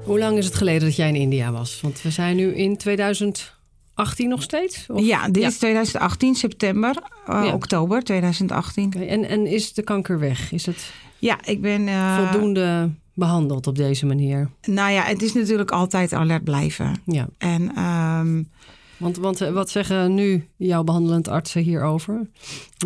[0.05, 1.81] Hoe lang is het geleden dat jij in India was?
[1.81, 4.85] Want we zijn nu in 2018 nog steeds?
[4.89, 5.49] Of- ja, dit Ja.
[5.49, 7.53] is 2018, september, eh, Ja.
[7.55, 8.87] oktober 2018.
[8.87, 10.53] Oké, En, en is de kanker weg?
[10.53, 11.89] Is het Ja, ik ben.
[11.89, 14.51] eh, voldoende behandeld op deze manier?
[14.67, 17.03] Nou ja, het is natuurlijk altijd alert blijven.
[17.05, 17.29] Ja.
[17.39, 18.43] En ehm,
[18.97, 22.31] Want, want eh, wat zeggen nu jouw behandelend artsen hierover?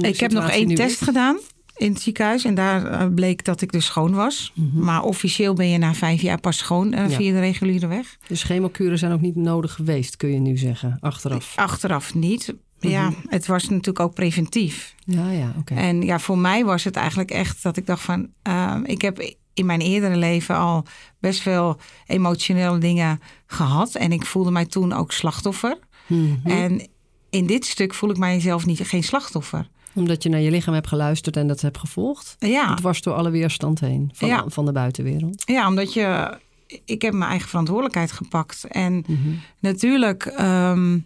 [0.01, 1.07] Ik heb nog één test is?
[1.07, 1.37] gedaan
[1.77, 2.45] in het ziekenhuis.
[2.45, 4.53] En daar eh, bleek dat ik dus schoon was.
[4.55, 4.85] Mhm.
[4.85, 7.17] Maar officieel ben je na vijf jaar pas schoon eh, Ja.
[7.17, 8.17] via de reguliere weg.
[8.27, 11.53] Dus chemokuren zijn ook niet nodig geweest, kun je nu zeggen, achteraf.
[11.57, 12.55] Achteraf niet.
[12.79, 13.19] Ja, Mhm.
[13.29, 14.95] het was natuurlijk ook preventief.
[15.05, 15.75] Ja, ja, oké.
[15.75, 18.29] En ja, voor mij was het eigenlijk echt dat ik dacht van...
[18.43, 20.85] eh, ik heb in mijn eerdere leven al
[21.21, 23.95] best veel emotionele dingen gehad.
[23.95, 25.79] En ik voelde mij toen ook slachtoffer.
[26.07, 26.51] Mhm.
[26.51, 26.89] En
[27.31, 29.69] in dit stuk voel ik mijzelf niet, geen slachtoffer.
[29.95, 32.37] Omdat je naar je lichaam hebt geluisterd en dat hebt gevolgd.
[32.39, 34.45] Ja, Dwars door alle weerstand heen van, Ja.
[34.49, 35.43] van de buitenwereld.
[35.47, 36.39] ja omdat je...
[36.85, 38.65] Ik heb mijn eigen verantwoordelijkheid gepakt.
[38.65, 39.19] En Mhm.
[39.59, 40.25] natuurlijk...
[40.27, 40.99] ehm,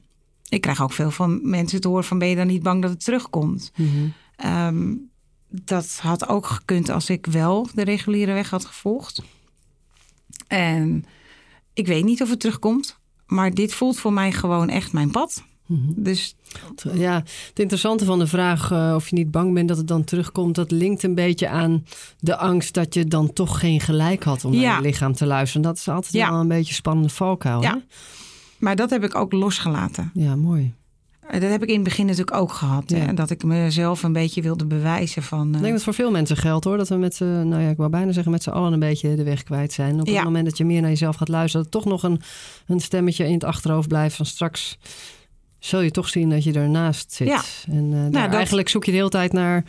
[0.49, 2.19] ik krijg ook veel van mensen te horen van...
[2.19, 3.73] ben je dan niet bang dat het terugkomt?
[3.77, 3.89] Mhm.
[4.37, 4.95] Ehm,
[5.49, 9.23] dat had ook gekund als ik wel de reguliere weg had gevolgd.
[10.47, 11.05] En
[11.73, 12.99] ik weet niet of het terugkomt.
[13.27, 15.45] Maar dit voelt voor mij gewoon echt mijn pad.
[15.69, 15.93] Mhm.
[15.97, 16.35] Dus
[16.95, 17.15] Ja,
[17.49, 20.55] het interessante van de vraag eh, of je niet bang bent dat het dan terugkomt,
[20.55, 21.85] dat linkt een beetje aan
[22.19, 24.61] de angst dat je dan toch geen gelijk had om Ja.
[24.69, 25.63] naar je lichaam te luisteren.
[25.63, 26.31] Dat is altijd Ja.
[26.31, 27.63] wel een beetje een spannende valkuil.
[27.63, 27.71] Ja.
[27.73, 27.79] hè?
[28.59, 30.11] Maar dat heb ik ook losgelaten.
[30.15, 30.75] ja, mooi.
[31.29, 32.91] Eh, Dat heb ik in het begin natuurlijk ook gehad.
[32.91, 32.97] Ja.
[32.97, 33.15] Hè?
[33.15, 35.49] Dat ik mezelf een beetje wilde bewijzen van...
[35.49, 36.77] Ik eh, denk dat voor veel mensen geldt hoor.
[36.77, 39.15] Dat we met z'n, nou ja, ik wou bijna zeggen met z'n allen een beetje
[39.15, 40.01] de weg kwijt zijn.
[40.01, 42.21] Op het moment dat je meer naar jezelf gaat luisteren, dat er toch nog een,
[42.67, 44.79] een stemmetje in het achterhoofd blijft van straks
[45.59, 47.29] zul je toch zien dat je ernaast zit.
[47.29, 47.43] Ja.
[47.71, 49.65] En eh, daar dat- eigenlijk zoek je de hele tijd naar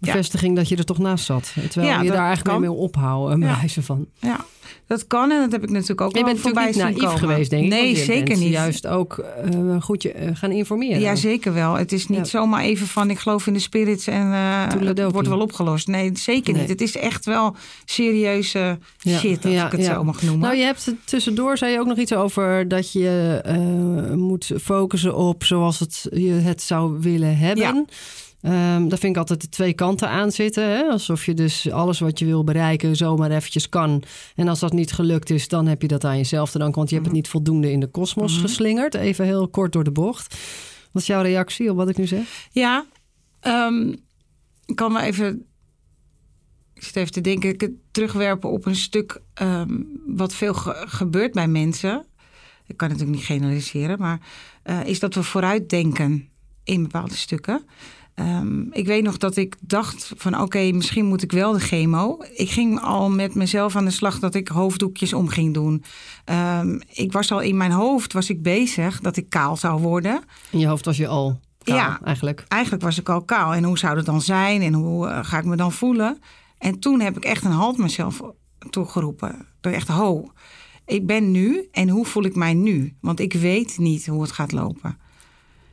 [0.00, 1.52] bevestiging dat je er toch naast zat.
[1.70, 2.60] Terwijl Ja, je daar eigenlijk kan.
[2.60, 4.06] mee wil ophouden, bewijzen van.
[4.18, 4.44] ja,
[4.86, 7.04] dat kan en dat heb ik natuurlijk ook Je wel bent voorbij natuurlijk niet zien
[7.08, 7.34] naïef komen.
[7.34, 7.68] geweest, denk ik.
[7.70, 8.52] Nee, zeker niet.
[8.52, 11.00] juist ook eh, goed je eh, gaan informeren.
[11.00, 11.74] Ja, zeker wel.
[11.74, 15.12] Het is niet zomaar even van ik geloof in de spirits en eh, het Toedeledokie.
[15.12, 15.86] wordt wel opgelost.
[15.88, 16.60] Nee, zeker Nee.
[16.60, 16.70] niet.
[16.70, 20.40] Het is echt wel serieuze shit, als ik het zo mag noemen.
[20.40, 24.50] Nou, je hebt het tussendoor, zei je ook nog iets over dat je eh, moet
[24.62, 27.86] focussen op zoals het, je het zou willen hebben.
[28.42, 30.64] Um, daar vind ik altijd de twee kanten aan zitten.
[30.64, 30.82] Hè?
[30.82, 34.02] Alsof je dus alles wat je wil bereiken zomaar eventjes kan.
[34.34, 36.76] En als dat niet gelukt is, dan heb je dat aan jezelf te danken.
[36.76, 37.24] Want je hebt het mhm.
[37.24, 38.40] niet voldoende in de kosmos mhm.
[38.40, 38.94] geslingerd.
[38.94, 40.36] Even heel kort door de bocht.
[40.92, 42.48] Wat is jouw reactie op wat ik nu zeg?
[42.50, 42.84] Ja,
[43.42, 43.96] um,
[44.66, 45.46] ik kan maar even...
[46.74, 51.48] Ik zit even te denken, ik terugwerpen op een stuk um, wat veel gebeurt bij
[51.48, 52.06] mensen.
[52.66, 54.20] Ik kan natuurlijk niet generaliseren, maar
[54.64, 56.28] uh, is dat we vooruit denken
[56.64, 57.64] in bepaalde stukken.
[58.20, 62.18] Um, ik weet nog dat ik dacht van oké, misschien moet ik wel de chemo.
[62.34, 65.84] Ik ging al met mezelf aan de slag dat ik hoofddoekjes om ging doen.
[66.60, 70.22] Um, ik was al in mijn hoofd was ik bezig dat ik kaal zou worden.
[70.50, 72.44] In je hoofd was je al kaal ja, eigenlijk?
[72.48, 73.54] eigenlijk was ik al kaal.
[73.54, 76.18] En hoe zou dat dan zijn en hoe uh, ga ik me dan voelen?
[76.58, 78.20] En toen heb ik echt een halt mezelf
[78.70, 79.46] toegeroepen.
[79.60, 80.30] Door echt, ho,
[80.86, 82.96] ik ben nu en hoe voel ik mij nu?
[83.00, 84.98] Want ik weet niet hoe het gaat lopen.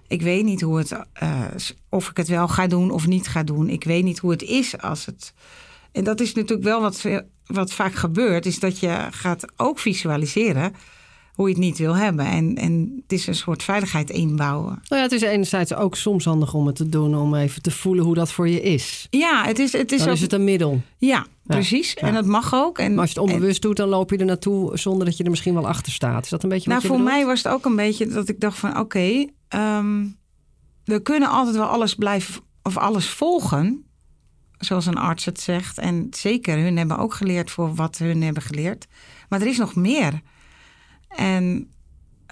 [0.07, 0.91] Ik weet niet hoe het,
[1.23, 1.41] uh,
[1.89, 3.69] of ik het wel ga doen of niet ga doen.
[3.69, 5.33] Ik weet niet hoe het is als het.
[5.91, 7.05] En dat is natuurlijk wel wat,
[7.45, 10.73] wat vaak gebeurt, is dat je gaat ook visualiseren
[11.35, 12.25] hoe je het niet wil hebben.
[12.25, 14.81] En, en het is een soort veiligheid inbouwen.
[14.87, 17.71] Nou ja, het is enerzijds ook soms handig om het te doen, om even te
[17.71, 19.07] voelen hoe dat voor je is.
[19.09, 20.13] Ja, het is, het is, dan ook...
[20.13, 20.81] is het een middel.
[20.97, 21.93] Ja, precies.
[21.93, 22.77] En dat mag ook.
[22.77, 25.23] En, maar als je het onbewust doet, dan loop je er naartoe zonder dat je
[25.23, 26.23] er misschien wel achter staat.
[26.23, 28.29] Is dat een beetje nou, wat je voor mij was het ook een beetje dat
[28.29, 30.07] ik dacht van oké, ehm,
[30.83, 33.85] we kunnen altijd wel alles blijven of alles volgen.
[34.57, 35.77] Zoals een arts het zegt.
[35.77, 38.85] En zeker, hun hebben ook geleerd voor wat hun hebben geleerd.
[39.29, 40.21] Maar er is nog meer.
[41.07, 41.71] En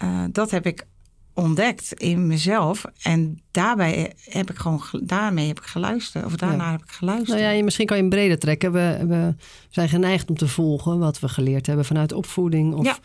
[0.03, 0.87] uh, dat heb ik
[1.33, 2.83] ontdekt in mezelf.
[3.01, 6.25] En daarbij heb ik gewoon, daarmee heb ik geluisterd.
[6.25, 7.39] Of daarna heb ik geluisterd.
[7.39, 8.71] Nou ja, misschien kan je hem breder trekken.
[8.71, 9.35] We, we
[9.69, 12.73] zijn geneigd om te volgen wat we geleerd hebben vanuit opvoeding.
[12.73, 12.99] Of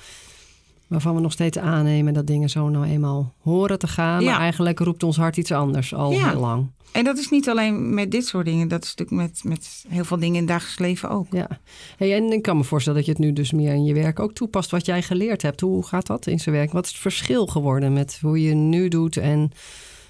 [0.88, 4.24] waarvan we nog steeds aannemen dat dingen zo nou eenmaal horen te gaan.
[4.24, 6.70] Maar eigenlijk roept ons hart iets anders al heel lang.
[6.92, 8.68] En dat is niet alleen met dit soort dingen.
[8.68, 11.26] Dat is natuurlijk met, met heel veel dingen in het dagelijks leven ook.
[11.30, 11.48] Ja.
[11.96, 14.20] Hey, en ik kan me voorstellen dat je het nu dus meer in je werk
[14.20, 14.70] ook toepast.
[14.70, 15.60] Wat jij geleerd hebt.
[15.60, 16.72] Hoe gaat dat in zijn werk?
[16.72, 19.50] Wat is het verschil geworden met hoe je nu doet en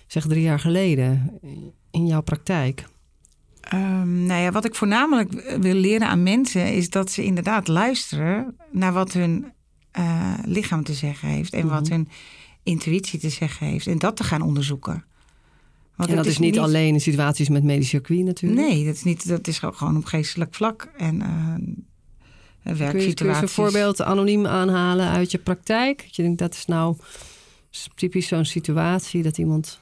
[0.07, 1.39] zeg drie jaar geleden
[1.91, 2.85] in jouw praktijk?
[3.75, 8.57] Um, nou ja, wat ik voornamelijk wil leren aan mensen is dat ze inderdaad luisteren
[8.71, 9.53] naar wat hun
[9.99, 11.93] uh, lichaam te zeggen heeft en wat mhm.
[11.93, 12.09] hun
[12.63, 13.87] intuïtie te zeggen heeft.
[13.87, 15.05] En dat te gaan onderzoeken.
[15.97, 18.61] Want en dat is, niet, alleen in situaties met medisch circuit natuurlijk?
[18.61, 20.89] Nee, dat is, niet, dat is gewoon op geestelijk vlak.
[20.97, 23.15] En uh, werksituaties.
[23.15, 26.07] Kun je, kun een voorbeeld anoniem aanhalen uit je praktijk?
[26.11, 26.97] Je denkt dat is nou
[27.95, 29.81] typisch zo'n situatie dat iemand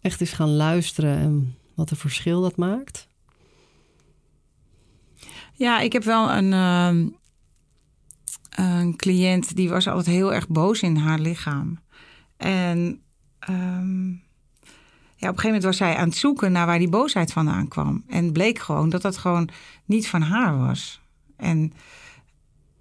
[0.00, 3.08] echt is gaan luisteren en wat een verschil dat maakt?
[5.52, 7.12] Ja, ik heb wel een, uh,
[8.56, 11.78] een cliënt die was altijd heel erg boos in haar lichaam.
[12.36, 13.00] En
[13.50, 14.22] um,
[15.16, 17.68] ja, op een gegeven moment was zij aan het zoeken naar waar die boosheid vandaan
[17.68, 18.04] kwam.
[18.08, 19.48] En bleek gewoon dat dat gewoon
[19.84, 21.00] niet van haar was.
[21.36, 21.72] En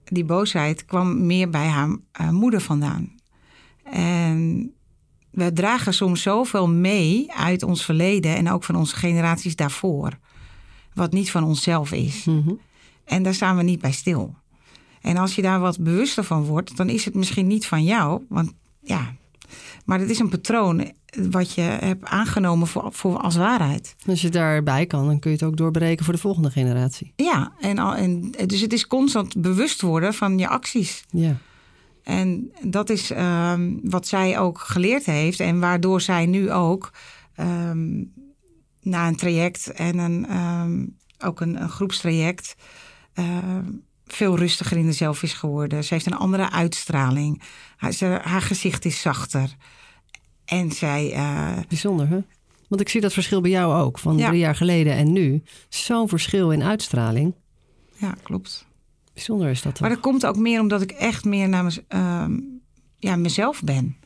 [0.03, 1.89] die boosheid kwam meer bij haar
[2.21, 3.15] uh, moeder vandaan.
[3.83, 4.71] En
[5.31, 10.17] we dragen soms zoveel mee uit ons verleden en ook van onze generaties daarvoor.
[10.93, 12.25] Wat niet van onszelf is.
[12.25, 12.59] Mm -hmm.
[13.05, 14.35] En daar staan we niet bij stil.
[15.05, 18.21] En als je daar wat bewuster van wordt, dan is het misschien niet van jou.
[18.29, 19.13] Want ja,
[19.85, 20.91] maar het is een patroon
[21.29, 23.95] wat je hebt aangenomen voor, voor als waarheid.
[24.07, 27.13] Als je daarbij kan, dan kun je het ook doorbreken voor de volgende generatie.
[27.15, 31.05] Ja, en, en, dus het is constant bewust worden van je acties.
[31.09, 31.37] Ja.
[32.03, 35.39] En dat is ehm, wat zij ook geleerd heeft.
[35.39, 36.91] En waardoor zij nu ook
[37.39, 38.13] um,
[38.81, 40.85] na een traject en een, ehm,
[41.19, 42.55] ook een, een groepstraject
[44.05, 45.83] veel rustiger in de zelf is geworden.
[45.83, 47.41] Ze heeft een andere uitstraling.
[47.75, 49.55] Haar, haar gezicht is zachter.
[50.45, 51.13] En zij.
[51.13, 51.57] Uh...
[51.67, 52.19] Bijzonder, hè?
[52.67, 55.43] Want ik zie dat verschil bij jou ook, van drie jaar geleden en nu.
[55.69, 57.33] Zo'n verschil in uitstraling.
[57.97, 58.67] Ja, klopt.
[59.13, 59.71] Bijzonder is dat.
[59.71, 59.81] Toch?
[59.81, 62.25] Maar dat komt ook meer omdat ik echt meer naar uh,
[62.97, 63.97] ja, mezelf ben.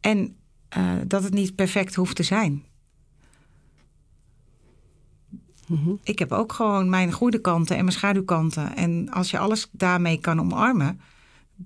[0.00, 0.36] En
[0.78, 2.64] uh, dat het niet perfect hoeft te zijn.
[5.70, 5.90] Mhm.
[6.02, 8.76] Ik heb ook gewoon mijn goede kanten en mijn schaduwkanten.
[8.76, 11.00] En als je alles daarmee kan omarmen,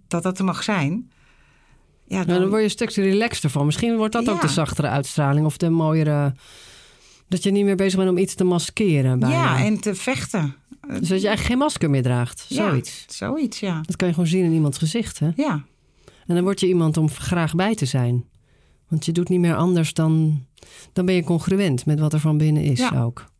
[0.08, 1.10] dat dat er mag zijn.
[2.06, 2.38] Ja, dan...
[2.38, 3.64] dan word je een stukje relaxter van.
[3.66, 6.34] Misschien wordt dat ook de zachtere uitstraling of de mooiere.
[7.28, 9.18] Dat je niet meer bezig bent om iets te maskeren.
[9.18, 9.34] Bijna.
[9.34, 10.54] Ja, en te vechten.
[10.86, 12.46] Dus dat je eigenlijk geen masker meer draagt.
[12.48, 13.04] Zoiets.
[13.06, 13.80] Ja, zoiets, ja.
[13.80, 15.30] Dat kan je gewoon zien in iemands gezicht, hè?
[15.36, 15.64] Ja.
[16.26, 18.24] En dan word je iemand om graag bij te zijn.
[18.88, 20.44] Want je doet niet meer anders dan...
[20.92, 23.02] Dan ben je congruent met wat er van binnen is ja.
[23.02, 23.32] ook.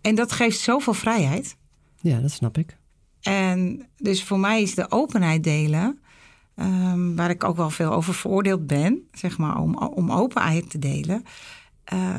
[0.00, 1.56] En dat geeft zoveel vrijheid.
[2.00, 2.76] Ja, dat snap ik.
[3.20, 5.98] En dus voor mij is de openheid delen,
[6.56, 10.78] um, waar ik ook wel veel over veroordeeld ben, zeg maar, om, om openheid te
[10.78, 11.24] delen.
[11.92, 12.16] Uh,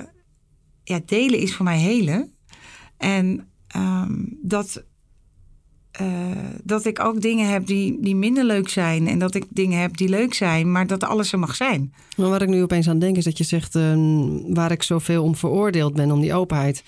[0.83, 2.33] ja, delen is voor mij helen.
[2.97, 4.83] En ehm, dat,
[5.91, 6.07] eh,
[6.63, 9.07] dat ik ook dingen heb die, die minder leuk zijn.
[9.07, 11.93] En dat ik dingen heb die leuk zijn, maar dat alles er mag zijn.
[12.17, 15.23] Maar waar ik nu opeens aan denk is dat je zegt ehm, waar ik zoveel
[15.23, 16.83] om veroordeeld ben, om die openheid.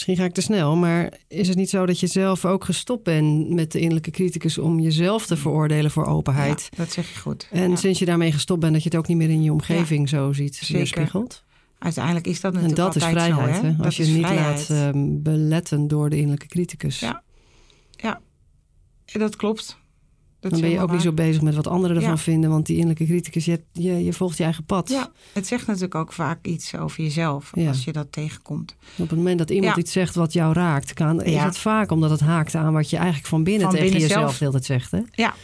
[0.00, 3.04] Misschien ga ik te snel, maar is het niet zo dat je zelf ook gestopt
[3.04, 6.68] bent met de innerlijke criticus om jezelf te veroordelen voor openheid?
[6.70, 7.48] Ja, dat zeg je goed.
[7.50, 7.76] En Ja.
[7.76, 10.32] sinds je daarmee gestopt bent, dat je het ook niet meer in je omgeving zo
[10.32, 10.74] ziet Zeker.
[10.74, 11.44] weerspiegeld?
[11.78, 13.84] Uiteindelijk is dat En natuurlijk dat is vrijheid, zo, hè?
[13.84, 14.68] Als je niet vrijheid.
[14.68, 17.00] laat ehm, beletten door de innerlijke criticus.
[17.00, 17.22] Ja.
[19.12, 19.78] Dat klopt.
[20.40, 22.16] Dat Dan ben je ook niet zo bezig met wat anderen ervan Ja.
[22.18, 22.50] vinden.
[22.50, 24.88] Want die innerlijke criticus, je, je, je volgt je eigen pad.
[24.88, 27.68] Ja, het zegt natuurlijk ook vaak iets over jezelf Ja.
[27.68, 28.76] als je dat tegenkomt.
[28.96, 29.80] Op het moment dat iemand Ja.
[29.80, 32.96] iets zegt wat jou raakt, kan, is het vaak omdat het haakt aan wat je
[32.96, 34.50] eigenlijk van binnen Van tegen binnen jezelf zelf.
[34.52, 34.90] tijd zegt.
[34.90, 35.00] Hè?
[35.12, 35.34] Ja.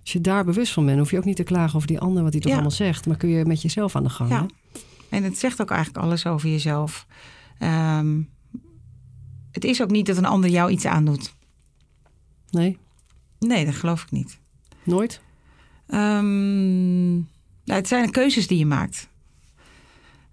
[0.00, 2.22] Als je daar bewust van bent, hoef je ook niet te klagen over die ander
[2.22, 3.06] wat hij toch allemaal zegt.
[3.06, 4.30] Maar kun je met jezelf aan de gang.
[4.30, 4.40] Ja.
[4.40, 4.46] hè?
[5.16, 7.06] En het zegt ook eigenlijk alles over jezelf.
[7.58, 8.20] Ehm,
[9.52, 11.34] het is ook niet dat een ander jou iets aandoet.
[12.50, 12.78] Nee,
[13.38, 14.38] Nee, dat geloof ik niet.
[14.84, 15.20] Nooit.
[15.86, 17.24] Ehm, nou,
[17.80, 19.08] het zijn de keuzes die je maakt.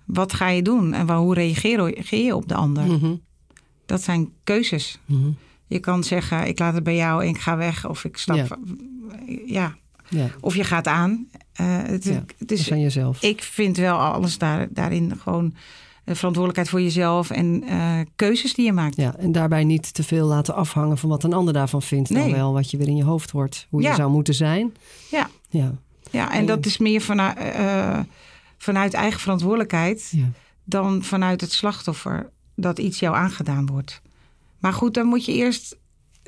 [0.05, 2.85] Wat ga je doen en waar, hoe reageer, je op de ander?
[2.85, 3.15] Mhm.
[3.85, 4.99] Dat zijn keuzes.
[5.05, 5.29] Mhm.
[5.67, 7.87] Je kan zeggen, ik laat het bij jou en ik ga weg.
[7.87, 8.35] Of ik stap...
[8.35, 8.47] Ja.
[9.45, 9.77] Ja.
[10.09, 11.27] Ja, Of je gaat aan.
[11.53, 13.21] Eh, het, Ja, het dat is, zijn jezelf.
[13.23, 15.53] ik vind wel alles daar, daarin gewoon
[16.15, 18.95] verantwoordelijkheid voor jezelf en eh, keuzes die je maakt.
[18.95, 22.13] Ja, en daarbij niet te veel laten afhangen van wat een ander daarvan vindt.
[22.13, 22.31] Dan Nee.
[22.33, 23.67] wel wat je weer in je hoofd hoort.
[23.69, 24.73] Hoe je zou moeten zijn.
[25.11, 25.29] Ja.
[25.49, 25.73] Ja.
[26.11, 27.99] Ja, en En- dat is meer vanuit, eh,
[28.57, 30.25] vanuit eigen verantwoordelijkheid ja.
[30.63, 34.01] dan vanuit het slachtoffer dat iets jou aangedaan wordt.
[34.59, 35.77] Maar goed, dan moet je eerst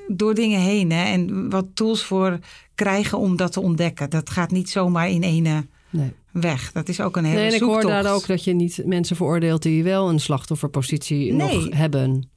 [0.07, 2.39] door dingen heen hè, en wat tools voor
[2.75, 4.09] krijgen om dat te ontdekken.
[4.09, 6.13] Dat gaat niet zomaar in ene Nee.
[6.31, 6.71] Weg.
[6.71, 9.15] Dat is ook een hele Nee, en ik hoor daar ook dat je niet mensen
[9.15, 11.55] veroordeelt die wel een slachtofferpositie Nee.
[11.55, 12.29] nog hebben.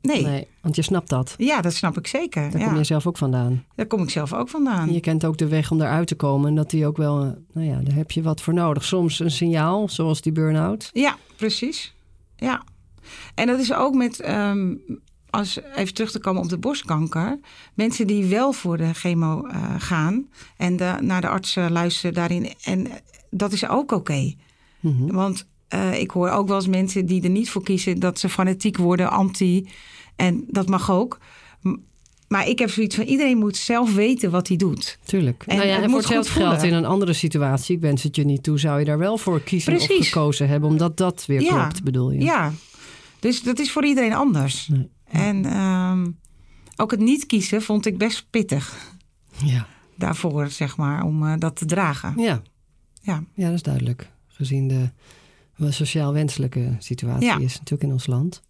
[0.00, 0.22] Nee.
[0.22, 1.34] Nee, want je snapt dat.
[1.36, 2.50] Ja, dat snap ik zeker.
[2.50, 2.66] Daar ja.
[2.66, 3.64] kom je zelf ook vandaan.
[3.74, 4.88] Daar kom ik zelf ook vandaan.
[4.88, 6.48] En je kent ook de weg om daaruit te komen.
[6.48, 7.16] En dat die ook wel,
[7.52, 8.84] nou ja, daar heb je wat voor nodig.
[8.84, 10.90] Soms een signaal, zoals die burn-out.
[10.92, 11.94] Ja, precies.
[12.36, 12.62] Ja.
[13.34, 14.74] En dat is ook met, ehm,
[15.34, 17.38] als even terug te komen op de borstkanker.
[17.74, 22.14] Mensen die wel voor de chemo eh, gaan en de, naar de arts eh, luisteren
[22.14, 22.52] daarin.
[22.64, 22.86] En
[23.30, 24.34] dat is ook oké.
[24.80, 25.12] Mhm.
[25.12, 28.28] Want eh, ik hoor ook wel eens mensen die er niet voor kiezen dat ze
[28.28, 29.68] fanatiek worden, anti.
[30.16, 31.18] En dat mag ook.
[32.28, 34.98] Maar ik heb zoiets van iedereen moet zelf weten wat hij doet.
[35.04, 35.44] Tuurlijk.
[35.46, 38.02] En nou ja, het en voor moet hetzelfde geld in een andere situatie, ik wens
[38.02, 40.08] het je niet toe, zou je daar wel voor kiezen of Precies.
[40.08, 41.48] gekozen hebben, omdat dat weer Ja.
[41.48, 42.20] klopt, bedoel je?
[42.20, 42.52] Ja,
[43.20, 44.68] dus dat is voor iedereen anders.
[44.68, 44.88] Nee.
[45.14, 46.10] En ehm,
[46.76, 48.92] ook het niet kiezen vond ik best pittig
[49.44, 49.66] Ja.
[49.96, 52.14] daarvoor, zeg maar, om eh, dat te dragen.
[52.18, 52.42] Ja.
[53.00, 54.10] Ja, ja, dat is duidelijk.
[54.26, 54.90] Gezien de
[55.56, 57.38] wel sociaal wenselijke situatie Ja.
[57.38, 58.42] is natuurlijk in ons land.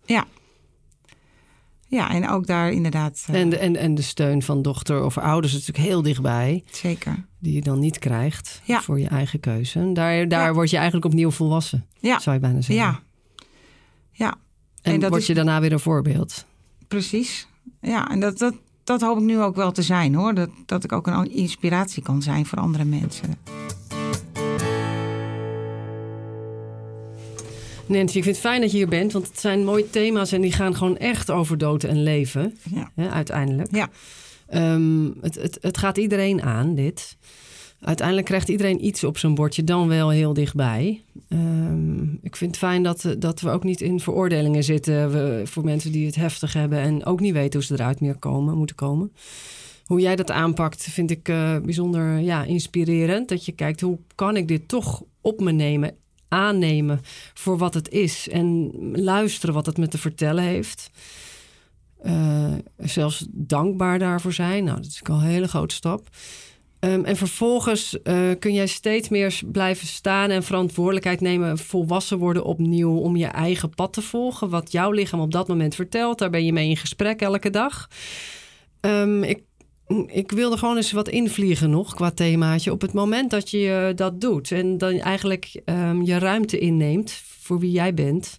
[1.88, 5.18] ja en ook daar inderdaad eh, En, de, en, en de steun van dochter of
[5.18, 6.64] ouders is natuurlijk heel dichtbij.
[6.70, 7.26] zeker.
[7.38, 8.80] Die je dan niet krijgt Ja.
[8.80, 9.78] voor je eigen keuze.
[9.78, 10.52] En daar, daar Ja.
[10.52, 12.84] word je eigenlijk opnieuw volwassen, Ja, zou je bijna zeggen.
[12.86, 13.00] ja.
[14.12, 14.34] Ja,
[14.82, 16.46] En, en dat word is- je daarna weer een voorbeeld.
[16.94, 17.46] Precies.
[17.80, 18.54] Ja, en dat, dat,
[18.84, 20.34] dat hoop ik nu ook wel te zijn hoor.
[20.34, 23.34] Dat, dat ik ook een inspiratie kan zijn voor andere mensen.
[27.86, 30.40] Nancy, ik vind het fijn dat je hier bent, want het zijn mooie thema's en
[30.40, 33.74] die gaan gewoon echt over dood en leven, Ja, hè, uiteindelijk.
[33.74, 33.88] Ja.
[34.46, 37.16] Ehm, het, het, het gaat iedereen aan, dit.
[37.84, 41.02] Uiteindelijk krijgt iedereen iets op zijn bordje, dan wel heel dichtbij.
[41.28, 45.42] Ehm, ik vind het fijn dat, eh, dat we ook niet in veroordelingen zitten we,
[45.44, 48.56] voor mensen die het heftig hebben en ook niet weten hoe ze eruit meer komen,
[48.56, 49.12] moeten komen.
[49.84, 53.28] Hoe jij dat aanpakt, vind ik eh, bijzonder ja, inspirerend.
[53.28, 55.96] Dat je kijkt, hoe kan ik dit toch op me nemen,
[56.28, 57.00] aannemen
[57.34, 60.90] voor wat het is en luisteren wat het me te vertellen heeft.
[62.02, 64.64] Eh, zelfs dankbaar daarvoor zijn.
[64.64, 66.08] Nou, dat is ook al een hele grote stap.
[66.84, 72.44] Ehm, en vervolgens eh, kun jij steeds meer blijven staan en verantwoordelijkheid nemen, volwassen worden
[72.44, 74.48] opnieuw om je eigen pad te volgen.
[74.48, 77.88] Wat jouw lichaam op dat moment vertelt, daar ben je mee in gesprek elke dag.
[78.80, 79.42] Ehm, ik,
[80.06, 82.72] ik wilde gewoon eens wat invliegen nog qua themaatje.
[82.72, 87.12] Op het moment dat je eh, dat doet en dan eigenlijk ehm, je ruimte inneemt
[87.40, 88.38] voor wie jij bent,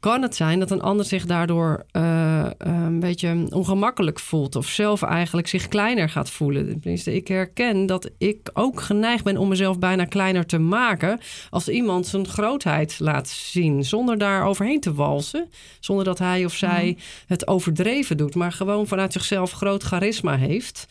[0.00, 4.66] kan het zijn dat een ander zich daardoor eh, eh, een beetje ongemakkelijk voelt of
[4.66, 6.80] zelf eigenlijk zich kleiner gaat voelen.
[6.80, 11.20] Tenminste, ik herken dat ik ook geneigd ben om mezelf bijna kleiner te maken
[11.50, 16.54] als iemand zijn grootheid laat zien, zonder daar overheen te walsen, zonder dat hij of
[16.54, 20.86] zij het overdreven doet, maar gewoon vanuit zichzelf groot charisma heeft.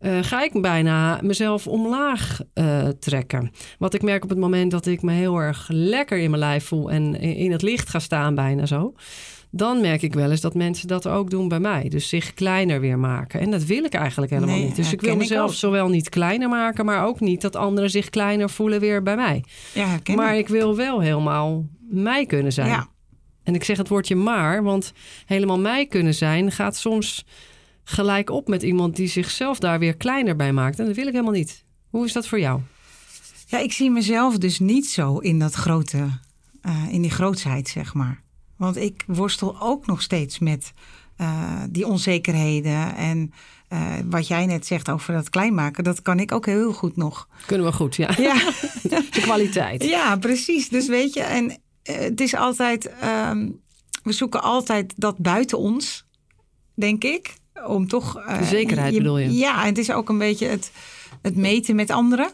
[0.00, 3.50] Eh, ga ik bijna mezelf omlaag eh, trekken.
[3.78, 6.64] Wat ik merk op het moment dat ik me heel erg lekker in mijn lijf
[6.64, 8.94] voel en in het licht ga staan, bijna zo.
[9.50, 11.88] Dan merk ik wel eens dat mensen dat ook doen bij mij.
[11.88, 13.40] Dus zich kleiner weer maken.
[13.40, 14.76] En dat wil ik eigenlijk helemaal Nee, niet.
[14.76, 18.10] Dus ik wil ik mezelf zowel niet kleiner maken, maar ook niet dat anderen zich
[18.10, 19.44] kleiner voelen weer bij mij.
[19.74, 20.40] Ja, maar ik.
[20.40, 22.68] ik wil wel helemaal mij kunnen zijn.
[22.68, 22.88] Ja,
[23.42, 24.92] En ik zeg het woordje maar, want
[25.26, 27.24] helemaal mij kunnen zijn gaat soms
[27.90, 30.78] gelijk op met iemand die zichzelf daar weer kleiner bij maakt.
[30.78, 31.64] En dat wil ik helemaal niet.
[31.90, 32.60] Hoe is dat voor jou?
[33.50, 36.08] ja, ik zie mezelf dus niet zo in dat grote,
[36.62, 38.22] eh, in die grootsheid, zeg maar.
[38.56, 40.72] Want ik worstel ook nog steeds met
[41.16, 42.94] eh, die onzekerheden.
[42.96, 43.32] En
[43.68, 46.96] eh, wat jij net zegt over dat klein maken, dat kan ik ook heel goed
[46.96, 47.28] nog.
[47.46, 48.10] Kunnen we goed, ja.
[48.30, 48.34] Ja,
[49.10, 49.84] De kwaliteit.
[49.84, 50.68] ja precies.
[50.68, 53.48] Dus weet je, en het is altijd, ehm,
[54.02, 56.06] we zoeken altijd dat buiten ons,
[56.74, 57.34] denk ik.
[57.66, 58.16] Om toch.
[58.18, 59.32] eh, De zekerheid bedoel je?
[59.34, 60.70] Ja, en het is ook een beetje het,
[61.22, 62.32] het meten met anderen.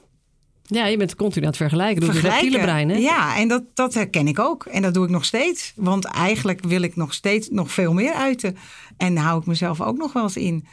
[0.63, 2.01] Ja, je bent continu aan het vergelijken.
[2.03, 2.97] Doe reptiele brein, hè?
[2.97, 4.65] Ja, en dat, dat herken ik ook.
[4.65, 5.73] En dat doe ik nog steeds.
[5.77, 8.57] Want eigenlijk wil ik nog steeds nog veel meer uiten.
[8.97, 10.67] En hou ik mezelf ook nog wel eens in.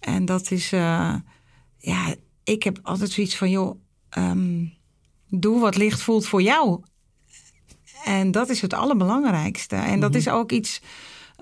[0.00, 1.14] En dat is, eh,
[1.78, 4.64] ja, ik heb altijd zoiets van, joh, ehm,
[5.28, 6.80] doe wat licht voelt voor jou.
[8.04, 9.76] En dat is het allerbelangrijkste.
[9.76, 10.80] En dat is ook iets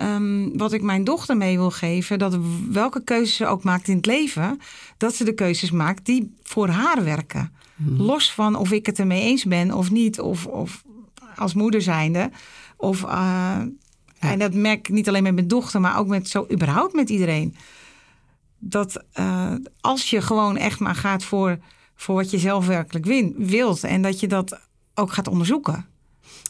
[0.01, 2.19] ehm, wat ik mijn dochter mee wil geven.
[2.19, 2.39] Dat
[2.71, 4.61] welke keuzes ze ook maakt in het leven,
[4.97, 7.53] dat ze de keuzes maakt die voor haar werken.
[7.85, 10.85] Los van of ik het ermee eens ben of niet, of, of
[11.37, 12.31] als moeder zijnde.
[12.77, 13.59] Of, eh,
[14.19, 17.11] En dat merk ik niet alleen met mijn dochter, maar ook met zo überhaupt met
[17.11, 17.57] iedereen.
[18.59, 21.59] Dat eh, als je gewoon echt maar gaat voor,
[21.95, 24.61] voor wat je zelf werkelijk win, wilt en dat je dat
[24.95, 25.87] ook gaat onderzoeken.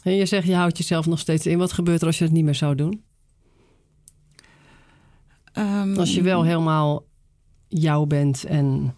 [0.03, 1.57] En je zegt, je houdt jezelf nog steeds in.
[1.57, 3.03] Wat gebeurt er als je het niet meer zou doen?
[5.53, 7.03] Ehm, Als je wel helemaal
[7.67, 8.95] jou bent en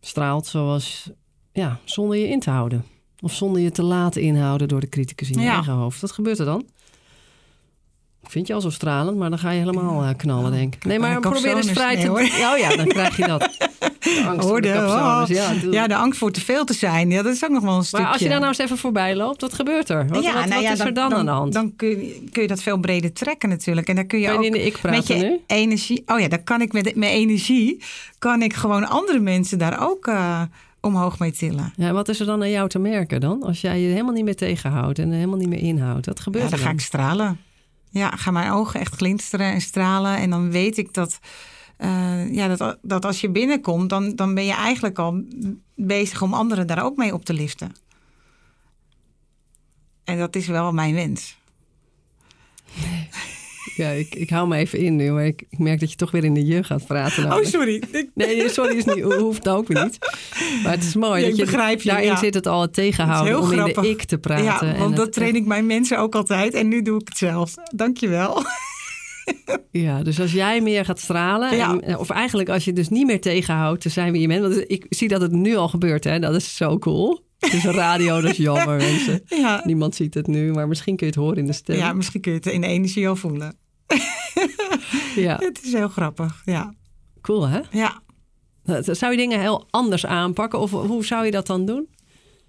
[0.00, 1.10] straalt zoals...
[1.52, 2.84] Ja, zonder je in te houden.
[3.20, 5.54] Of zonder je te laten inhouden door de criticus in je Ja.
[5.54, 6.00] eigen hoofd.
[6.00, 6.64] Wat gebeurt er dan?
[8.22, 10.84] Ik vind je al zo stralend, maar dan ga je helemaal eh, knallen, denk ik.
[10.84, 12.00] Nee, maar probeer eens vrij te...
[12.00, 12.20] nee, hoor.
[12.52, 13.48] Oh ja, dan krijg je dat.
[14.00, 15.36] De angst voor de capsones, oh.
[15.36, 17.10] ja, ja, de angst voor te veel te zijn.
[17.10, 18.04] Ja, dat is ook nog wel een stukje.
[18.04, 20.06] Maar als je daar nou eens even voorbij loopt, wat gebeurt er?
[20.08, 21.52] Wat, Ja, wat, nou wat ja, is er dan, aan de hand?
[21.52, 23.88] Dan kun je, kun je dat veel breder trekken natuurlijk.
[23.88, 25.40] En dan kun je ook in de ik praten met je nu?
[25.46, 26.02] energie...
[26.06, 27.82] Oh ja, dan kan ik met mijn energie...
[28.18, 30.42] kan ik gewoon andere mensen daar ook eh,
[30.80, 31.72] omhoog mee tillen.
[31.76, 33.42] Ja, wat is er dan aan jou te merken dan?
[33.42, 36.06] Als jij je helemaal niet meer tegenhoudt en helemaal niet meer inhoudt.
[36.06, 36.78] Wat gebeurt Ja, dan er ga dan?
[36.78, 37.40] ik stralen.
[37.90, 40.16] Ja, gaan mijn ogen echt glinsteren en stralen.
[40.16, 41.18] En dan weet ik dat...
[41.80, 45.22] eh, ja, dat, dat als je binnenkomt, dan, dan ben je eigenlijk al
[45.74, 47.72] bezig om anderen daar ook mee op te liften.
[50.04, 51.38] En dat is wel mijn wens.
[53.76, 56.10] Ja, ik, ik hou me even in nu, maar ik, ik merk dat je toch
[56.10, 57.32] weer in de je gaat praten.
[57.32, 57.82] Oh, sorry.
[58.14, 59.98] Nee, sorry, is niet, hoeft ook weer niet.
[60.62, 61.20] Maar het is mooi.
[61.22, 62.16] Ja, dat je, begrijp je, Daarin ja.
[62.16, 63.92] zit het al het tegenhouden Het om heel in de grappig.
[63.92, 64.44] ik te praten.
[64.44, 66.54] Ja, en want het- dat train ik mijn mensen ook altijd.
[66.54, 67.54] En nu doe ik het zelf.
[67.74, 68.42] Dankjewel.
[69.72, 71.78] Ja, dus als jij meer gaat stralen, Ja.
[71.78, 74.40] en, of eigenlijk als je dus niet meer tegenhoudt te zijn wie je bent.
[74.40, 76.18] Want ik zie dat het nu al gebeurt, hè?
[76.18, 77.28] dat is zo cool.
[77.38, 79.22] Een radio, dat is jammer mensen.
[79.26, 79.60] Ja.
[79.64, 81.76] Niemand ziet het nu, maar misschien kun je het horen in de stem.
[81.76, 83.56] ja, misschien kun je het in de energie al voelen.
[85.16, 86.42] Ja, Het is heel grappig.
[86.44, 86.74] Ja.
[87.20, 87.60] cool hè?
[87.70, 88.02] Ja.
[88.82, 90.58] Zou je dingen heel anders aanpakken?
[90.60, 91.88] Of hoe zou je dat dan doen?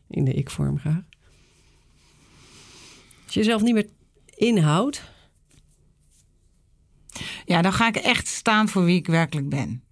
[0.10, 1.02] In de ik-vorm graag.
[3.26, 3.88] Als je jezelf niet meer
[4.36, 5.11] inhoudt.
[7.46, 9.84] Ja, dan ga ik echt staan voor wie ik werkelijk ben.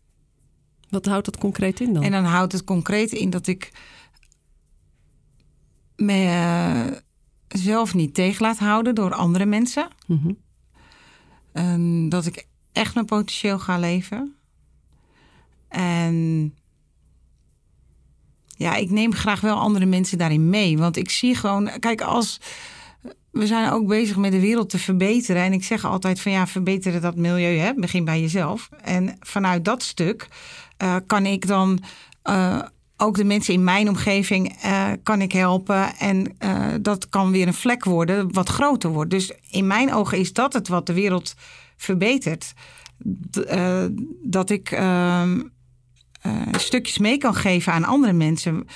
[0.89, 2.03] Wat houdt dat concreet in dan?
[2.03, 3.72] En dan houdt het concreet in dat ik
[5.95, 9.88] mezelf niet tegen laat houden door andere mensen.
[10.07, 10.32] Mhm.
[11.51, 14.36] En dat ik echt mijn potentieel ga leven.
[15.67, 16.53] En
[18.47, 20.78] ja, ik neem graag wel andere mensen daarin mee.
[20.78, 22.39] Want ik zie gewoon, kijk, als
[23.32, 25.41] we zijn ook bezig met de wereld te verbeteren.
[25.41, 27.73] En ik zeg altijd van ja, verbeteren dat milieu, hè?
[27.73, 28.69] begin bij jezelf.
[28.82, 30.27] En vanuit dat stuk
[30.77, 31.80] eh, kan ik dan
[32.21, 32.61] eh,
[32.97, 35.95] ook de mensen in mijn omgeving eh, kan ik helpen.
[35.97, 36.38] En
[36.82, 39.11] dat kan weer een vlek worden wat groter wordt.
[39.11, 41.36] Dus in mijn ogen is dat het wat de wereld
[41.77, 42.53] verbetert.
[44.23, 45.39] Dat ik ehm,
[46.21, 48.67] eh, stukjes mee kan geven aan andere mensen.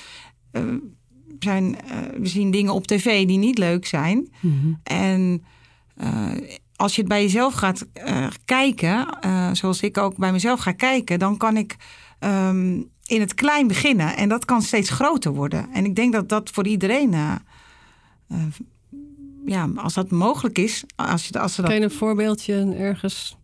[1.44, 4.30] Zijn, eh, we zien dingen op tv die niet leuk zijn.
[4.40, 4.74] Mhm.
[4.84, 5.44] En
[5.96, 6.32] eh,
[6.76, 9.08] als je het bij jezelf gaat eh, kijken,
[9.52, 11.76] zoals ik ook bij mezelf ga kijken, dan kan ik
[12.20, 14.16] ehm, in het klein beginnen.
[14.16, 15.70] En dat kan steeds groter worden.
[15.74, 17.12] En ik denk dat dat voor iedereen,
[19.46, 23.38] ja, als dat mogelijk is, als, je, als ze dat Kan je een voorbeeldje ergens?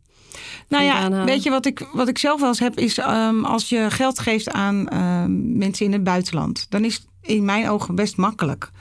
[0.67, 3.69] Nou ja, weet je wat ik, wat ik zelf wel eens heb, is ehm, als
[3.69, 7.95] je geld geeft aan ehm, mensen in het buitenland, dan is het in mijn ogen
[7.95, 8.71] best makkelijk.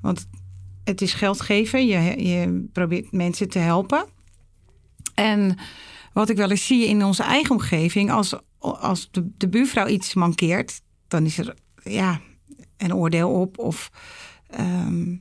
[0.00, 0.26] Want
[0.84, 4.04] het is geld geven, je, je probeert mensen te helpen.
[5.14, 5.58] En
[6.12, 10.14] wat ik wel eens zie in onze eigen omgeving, als, als de, de buurvrouw iets
[10.14, 12.20] mankeert, dan is er ja,
[12.76, 13.58] een oordeel op.
[13.58, 13.90] Of
[14.46, 15.16] ehm,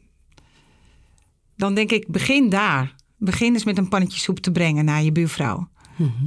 [1.56, 2.96] dan denk ik, begin daar.
[3.24, 5.68] Begin eens met een pannetje soep te brengen naar je buurvrouw.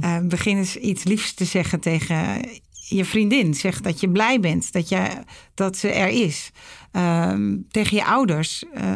[0.01, 2.39] Eh, begin eens iets liefs te zeggen tegen
[2.71, 3.53] je vriendin.
[3.53, 5.07] Zeg dat je blij bent dat, je,
[5.53, 6.51] dat ze er is.
[6.91, 8.63] Ehm, tegen je ouders.
[8.73, 8.93] eh,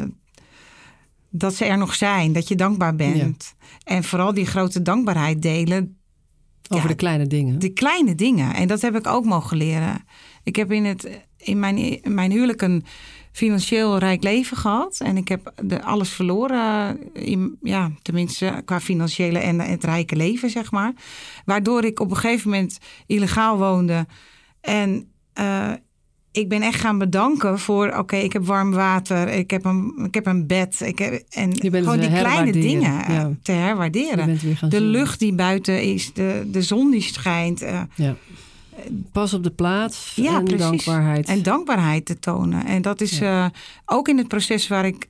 [1.29, 2.33] dat ze er nog zijn.
[2.33, 3.53] Dat je dankbaar bent.
[3.83, 5.97] En vooral die grote dankbaarheid delen.
[6.69, 7.59] Over Ja, de kleine dingen.
[7.59, 8.53] De kleine dingen.
[8.53, 10.05] En dat heb ik ook mogen leren.
[10.43, 12.83] Ik heb in, het, in, mijn, in mijn huwelijk een
[13.31, 14.99] financieel rijk leven gehad.
[14.99, 16.97] En ik heb de, alles verloren.
[17.13, 20.93] In, ja, tenminste qua financiële en het rijke leven, zeg maar.
[21.45, 22.77] Waardoor ik op een gegeven moment
[23.07, 24.05] illegaal woonde.
[24.61, 25.71] En eh,
[26.31, 27.93] ik ben echt gaan bedanken voor...
[27.97, 30.81] oké, ik heb warm water, ik heb een, ik heb een bed.
[30.81, 33.31] Ik heb, en gewoon die het kleine dingen eh, ja.
[33.41, 34.39] te herwaarderen.
[34.69, 37.61] De lucht die buiten is, de, de zon die schijnt.
[37.61, 38.15] eh, Ja.
[39.11, 40.61] Pas op de plaats ja, en precies.
[40.61, 41.27] dankbaarheid.
[41.27, 42.65] En dankbaarheid te tonen.
[42.65, 43.45] En dat is eh,
[43.85, 45.09] ook in het proces waar ik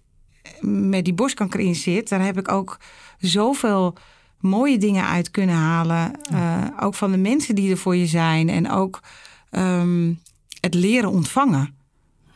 [0.61, 2.09] met die borstkanker in zit.
[2.09, 2.79] Daar heb ik ook
[3.17, 3.95] zoveel
[4.39, 6.21] mooie dingen uit kunnen halen.
[6.23, 8.49] Eh, ook van de mensen die er voor je zijn.
[8.49, 8.99] En ook
[9.49, 10.13] ehm,
[10.59, 11.75] het leren ontvangen.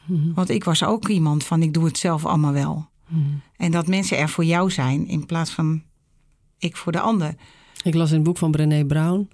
[0.06, 0.34] Mhm.
[0.34, 2.88] Want ik was ook iemand van ik doe het zelf allemaal wel.
[3.08, 3.22] Mhm.
[3.58, 5.84] En dat mensen er voor jou zijn in plaats van
[6.58, 7.36] ik voor de ander.
[7.84, 9.30] Ik las in het boek van Brené Brown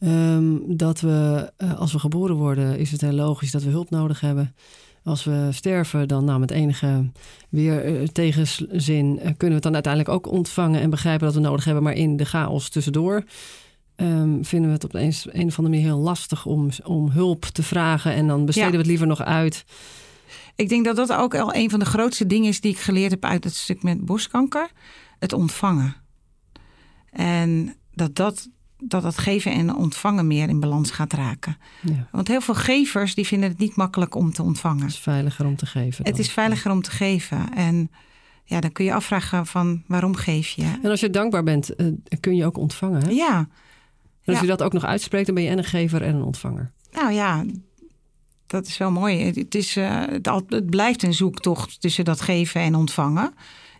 [0.00, 3.90] ehm, dat we, eh, als we geboren worden, is het heel logisch dat we hulp
[3.90, 4.54] nodig hebben.
[5.04, 7.10] Als we sterven, dan nou, met enige
[7.48, 11.40] weer eh, tegenzin eh, kunnen we het dan uiteindelijk ook ontvangen en begrijpen dat we
[11.40, 11.82] nodig hebben.
[11.82, 13.24] Maar in de chaos tussendoor
[13.96, 17.44] ehm, vinden we het op een, een of andere manier heel lastig om, om hulp
[17.44, 18.12] te vragen.
[18.12, 18.74] En dan besteden Ja.
[18.74, 19.64] we het liever nog uit.
[20.56, 23.10] Ik denk dat dat ook al een van de grootste dingen is die ik geleerd
[23.10, 24.70] heb uit het stuk met borstkanker.
[25.18, 25.94] Het ontvangen.
[27.10, 28.48] En dat dat,
[28.78, 31.56] dat, dat geven en ontvangen meer in balans gaat raken.
[31.82, 34.82] Ja, Want heel veel gevers die vinden het niet makkelijk om te ontvangen.
[34.82, 36.04] het is veiliger om te geven.
[36.04, 37.54] Het is veiliger om te geven.
[37.54, 37.90] En
[38.44, 40.78] ja, dan kun je afvragen van waarom geef je?
[40.82, 41.86] En als je dankbaar bent, eh,
[42.20, 43.02] kun je ook ontvangen.
[43.02, 43.10] Hè?
[43.10, 44.40] Ja, En als Ja.
[44.52, 46.70] je dat ook nog uitspreekt, dan ben je en een gever en een ontvanger.
[46.92, 47.44] nou ja,
[48.46, 49.18] dat is wel mooi.
[49.24, 53.34] Het, het is, eh, het, het blijft een zoektocht tussen dat geven en ontvangen.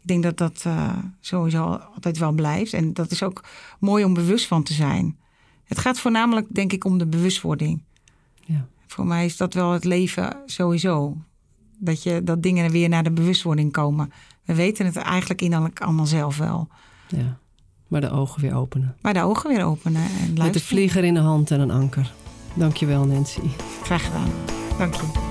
[0.09, 2.73] Ik denk dat dat eh, sowieso altijd wel blijft.
[2.73, 3.45] En dat is ook
[3.79, 5.17] mooi om bewust van te zijn.
[5.65, 7.83] Het gaat voornamelijk, denk ik, om de bewustwording.
[8.45, 8.67] Ja.
[8.87, 11.17] Voor mij is dat wel het leven sowieso.
[11.79, 14.13] Dat, je, dat dingen weer naar de bewustwording komen.
[14.45, 16.69] We weten het eigenlijk innerlijk allemaal zelf wel.
[17.09, 17.39] Ja.
[17.89, 18.97] Maar de ogen weer openen.
[19.01, 22.13] Maar de ogen weer openen en Met de vlieger in de hand en een anker.
[22.55, 23.49] Dankjewel Nancy.
[23.83, 24.31] Graag gedaan.
[24.79, 25.28] Dank je.